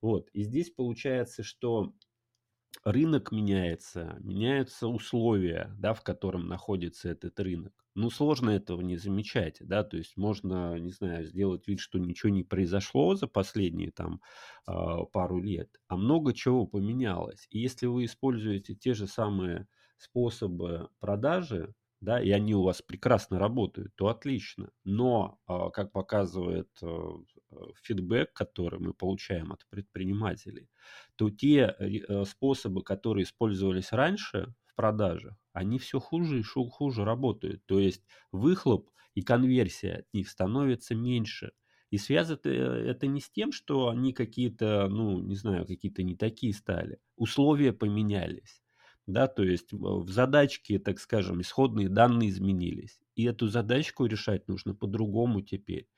Вот, 0.01 0.31
и 0.33 0.43
здесь 0.43 0.71
получается, 0.71 1.43
что 1.43 1.93
рынок 2.87 3.33
меняется, 3.33 4.17
меняются 4.21 4.89
условия, 4.89 5.75
да, 5.79 5.93
в 5.95 6.03
котором 6.03 6.49
находится 6.49 7.09
этот 7.11 7.39
рынок. 7.41 7.73
Ну, 7.95 8.11
сложно 8.11 8.51
этого 8.51 8.81
не 8.83 8.97
замечать, 8.97 9.59
да, 9.61 9.83
то 9.85 9.97
есть 9.97 10.17
можно, 10.17 10.79
не 10.79 10.93
знаю, 10.93 11.25
сделать 11.25 11.67
вид, 11.67 11.81
что 11.81 11.99
ничего 11.99 12.31
не 12.31 12.45
произошло 12.45 13.15
за 13.17 13.27
последние 13.27 13.91
там 13.91 14.21
а, 14.67 15.05
пару 15.05 15.41
лет, 15.43 15.77
а 15.89 15.97
много 15.97 16.33
чего 16.33 16.67
поменялось. 16.67 17.47
И 17.51 17.59
если 17.59 17.87
вы 17.87 18.05
используете 18.05 18.75
те 18.75 18.95
же 18.95 19.07
самые 19.07 19.67
способы 19.99 20.89
продажи, 21.01 21.75
да, 22.01 22.21
и 22.21 22.31
они 22.31 22.55
у 22.55 22.63
вас 22.63 22.83
прекрасно 22.83 23.39
работают, 23.39 23.95
то 23.97 24.09
отлично. 24.09 24.71
Но, 24.85 25.39
а, 25.47 25.71
как 25.71 25.93
показывает 25.93 26.69
э, 26.83 26.87
э, 26.87 27.57
фидбэк, 27.83 28.33
который 28.33 28.79
мы 28.79 28.93
получаем 28.93 29.53
от 29.53 29.67
предпринимателей, 29.71 30.69
то 31.17 31.31
те 31.31 31.75
э, 31.79 32.25
способы, 32.25 32.83
которые 32.83 33.25
использовались 33.25 33.93
раньше 33.93 34.55
в 34.67 34.75
продажах, 34.75 35.37
они 35.53 35.79
все 35.79 35.99
хуже 35.99 36.41
и 36.41 36.43
хуже 36.43 37.05
работают. 37.05 37.65
То 37.67 37.79
есть 37.79 38.05
выхлоп 38.31 38.91
и 39.15 39.23
конверсия 39.23 39.95
от 40.01 40.07
них 40.13 40.29
становится 40.29 40.95
меньше. 40.95 41.53
И 41.91 41.99
связано 41.99 42.41
это 42.45 43.07
не 43.07 43.21
с 43.21 43.31
тем, 43.31 43.53
что 43.53 43.89
они 43.89 44.13
какие-то, 44.13 44.89
ну, 44.91 45.21
не 45.21 45.37
знаю, 45.37 45.67
какие-то 45.67 46.03
не 46.03 46.17
такие 46.17 46.53
стали. 46.53 46.99
Условия 47.17 47.73
поменялись 47.73 48.61
да, 49.07 49.29
то 49.29 49.45
есть 49.45 49.73
в 49.73 50.09
задачке, 50.11 50.79
так 50.79 50.99
скажем, 50.99 51.41
исходные 51.41 51.89
данные 51.89 52.31
изменились. 52.31 52.99
И 53.15 53.25
эту 53.25 53.49
задачку 53.49 54.05
решать 54.07 54.49
нужно 54.49 54.75
по-другому 54.75 55.43
теперь. 55.43 55.89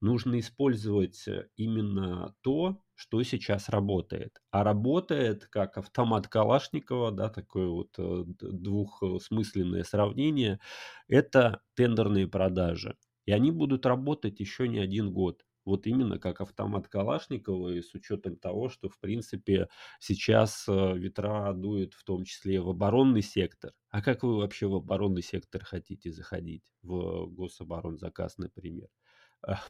Нужно 0.00 0.38
использовать 0.40 1.26
э, 1.28 1.48
именно 1.56 2.34
то, 2.42 2.82
что 2.94 3.22
сейчас 3.22 3.68
работает. 3.68 4.42
А 4.50 4.64
работает 4.64 5.46
как 5.46 5.78
автомат 5.78 6.28
Калашникова, 6.28 7.12
да, 7.12 7.28
такое 7.30 7.68
вот 7.68 7.94
э, 7.98 8.24
двухсмысленное 8.26 9.84
сравнение, 9.84 10.60
это 11.08 11.62
тендерные 11.74 12.26
продажи. 12.26 12.96
И 13.26 13.32
они 13.32 13.52
будут 13.52 13.86
работать 13.86 14.40
еще 14.40 14.68
не 14.68 14.78
один 14.78 15.12
год 15.12 15.44
вот 15.66 15.86
именно 15.86 16.18
как 16.18 16.40
автомат 16.40 16.88
Калашникова, 16.88 17.70
и 17.70 17.82
с 17.82 17.94
учетом 17.94 18.36
того, 18.36 18.68
что, 18.70 18.88
в 18.88 18.98
принципе, 18.98 19.68
сейчас 20.00 20.66
э, 20.68 20.96
ветра 20.98 21.52
дуют 21.54 21.94
в 21.94 22.04
том 22.04 22.24
числе 22.24 22.60
в 22.60 22.70
оборонный 22.70 23.22
сектор. 23.22 23.72
А 23.90 24.02
как 24.02 24.22
вы 24.22 24.36
вообще 24.38 24.66
в 24.68 24.74
оборонный 24.76 25.22
сектор 25.22 25.64
хотите 25.64 26.10
заходить, 26.12 26.72
в 26.82 27.26
гособоронзаказ, 27.26 28.38
например? 28.38 28.88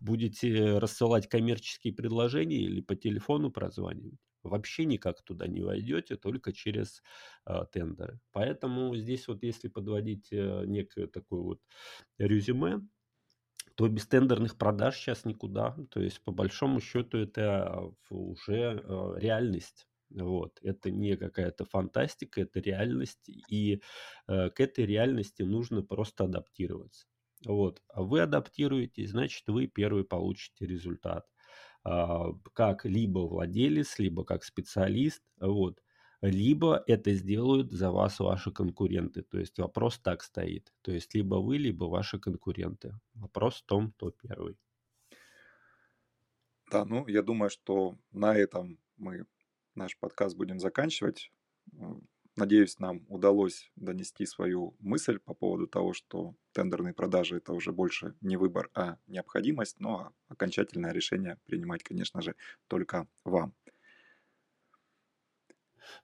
Будете 0.01 0.79
рассылать 0.79 1.29
коммерческие 1.29 1.93
предложения 1.93 2.57
или 2.57 2.81
по 2.81 2.95
телефону 2.97 3.51
прозванивать? 3.51 4.21
Вообще 4.43 4.85
никак 4.85 5.23
туда 5.23 5.49
не 5.49 5.61
войдете, 5.61 6.17
только 6.17 6.53
через 6.53 7.03
э, 7.47 7.65
тендеры. 7.73 8.21
Поэтому 8.33 8.95
здесь 8.97 9.27
вот 9.29 9.43
если 9.43 9.67
подводить 9.69 10.29
э, 10.33 10.65
некое 10.67 11.09
такое 11.09 11.41
вот 11.41 11.61
резюме, 12.19 12.81
то 13.77 13.89
без 13.89 14.07
тендерных 14.07 14.59
продаж 14.59 14.97
сейчас 14.97 15.25
никуда. 15.25 15.77
То 15.91 16.01
есть, 16.01 16.23
по 16.25 16.33
большому 16.33 16.81
счету, 16.81 17.19
это 17.19 17.93
уже 18.11 18.83
э, 18.83 19.15
реальность. 19.19 19.87
Вот. 20.11 20.59
Это 20.63 20.91
не 20.91 21.17
какая-то 21.17 21.65
фантастика, 21.67 22.41
это 22.41 22.61
реальность. 22.61 23.29
И 23.51 23.83
э, 24.29 24.51
к 24.51 24.61
этой 24.61 24.87
реальности 24.87 25.43
нужно 25.43 25.83
просто 25.83 26.25
адаптироваться. 26.25 27.07
Вот. 27.45 27.83
А 27.89 28.03
вы 28.03 28.21
адаптируетесь, 28.21 29.11
значит, 29.11 29.45
вы 29.49 29.67
первый 29.67 30.05
получите 30.05 30.67
результат. 30.67 31.27
А, 31.85 32.33
как 32.53 32.85
либо 32.85 33.21
владелец, 33.21 33.99
либо 33.99 34.25
как 34.25 34.43
специалист. 34.45 35.23
Вот. 35.41 35.81
Либо 36.23 36.83
это 36.87 37.13
сделают 37.15 37.73
за 37.73 37.91
вас 37.91 38.19
ваши 38.21 38.51
конкуренты. 38.51 39.23
То 39.23 39.39
есть 39.39 39.59
вопрос 39.59 39.99
так 39.99 40.23
стоит. 40.23 40.73
То 40.83 40.93
есть 40.93 41.15
либо 41.15 41.37
вы, 41.37 41.59
либо 41.59 41.85
ваши 41.85 42.19
конкуренты. 42.19 42.99
Вопрос 43.15 43.57
в 43.57 43.67
том, 43.67 43.93
кто 43.93 44.11
первый. 44.11 44.57
Да, 46.71 46.85
ну, 46.85 47.07
я 47.07 47.23
думаю, 47.23 47.51
что 47.51 47.97
на 48.11 48.37
этом 48.37 48.79
мы 48.97 49.27
наш 49.75 49.97
подкаст 49.99 50.37
будем 50.37 50.59
заканчивать. 50.59 51.31
Надеюсь, 52.37 52.79
нам 52.79 53.07
удалось 53.09 53.71
донести 53.77 54.27
свою 54.27 54.77
мысль 54.79 55.19
по 55.19 55.33
поводу 55.33 55.67
того, 55.67 55.95
что 55.95 56.35
тендерные 56.53 56.93
продажи 56.93 57.37
это 57.39 57.55
уже 57.55 57.73
больше 57.73 58.15
не 58.21 58.37
выбор, 58.37 58.69
а 58.75 58.99
необходимость, 59.07 59.81
но 59.81 59.89
ну, 59.89 59.97
а 59.97 60.13
окончательное 60.29 60.93
решение 60.93 61.39
принимать, 61.47 61.83
конечно 61.83 62.21
же, 62.21 62.35
только 62.69 63.07
вам. 63.25 63.55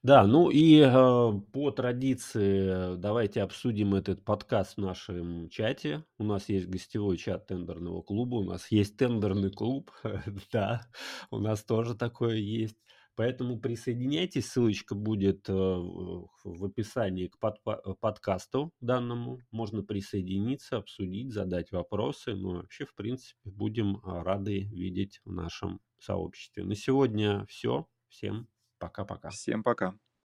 Да, 0.02 0.26
ну 0.26 0.50
и 0.50 0.80
э, 0.80 1.32
по 1.52 1.70
традиции 1.70 2.96
давайте 2.96 3.42
обсудим 3.42 3.94
этот 3.94 4.24
подкаст 4.24 4.76
в 4.76 4.80
нашем 4.80 5.48
чате. 5.48 6.04
У 6.18 6.24
нас 6.24 6.48
есть 6.48 6.68
гостевой 6.68 7.16
чат 7.16 7.46
тендерного 7.46 8.02
клуба, 8.02 8.36
у 8.36 8.44
нас 8.44 8.70
есть 8.70 8.96
тендерный 8.96 9.50
клуб, 9.50 9.90
да, 10.52 10.82
у 11.30 11.38
нас 11.38 11.62
тоже 11.64 11.94
такое 11.94 12.36
есть. 12.36 12.76
Поэтому 13.14 13.60
присоединяйтесь, 13.60 14.48
ссылочка 14.48 14.94
будет 14.94 15.48
э, 15.48 15.52
в 15.52 16.64
описании 16.64 17.26
к 17.28 17.38
под, 17.38 17.62
подкасту 18.00 18.72
данному. 18.80 19.38
Можно 19.50 19.82
присоединиться, 19.82 20.78
обсудить, 20.78 21.32
задать 21.32 21.72
вопросы. 21.72 22.34
Ну, 22.34 22.56
вообще, 22.56 22.86
в 22.86 22.94
принципе, 22.94 23.50
будем 23.50 24.00
рады 24.02 24.60
видеть 24.72 25.20
в 25.24 25.32
нашем 25.32 25.80
сообществе. 25.98 26.64
На 26.64 26.74
сегодня 26.74 27.44
все. 27.46 27.86
Всем 28.08 28.48
пока-пока. 28.82 29.30
Всем 29.30 29.62
пока. 29.62 29.94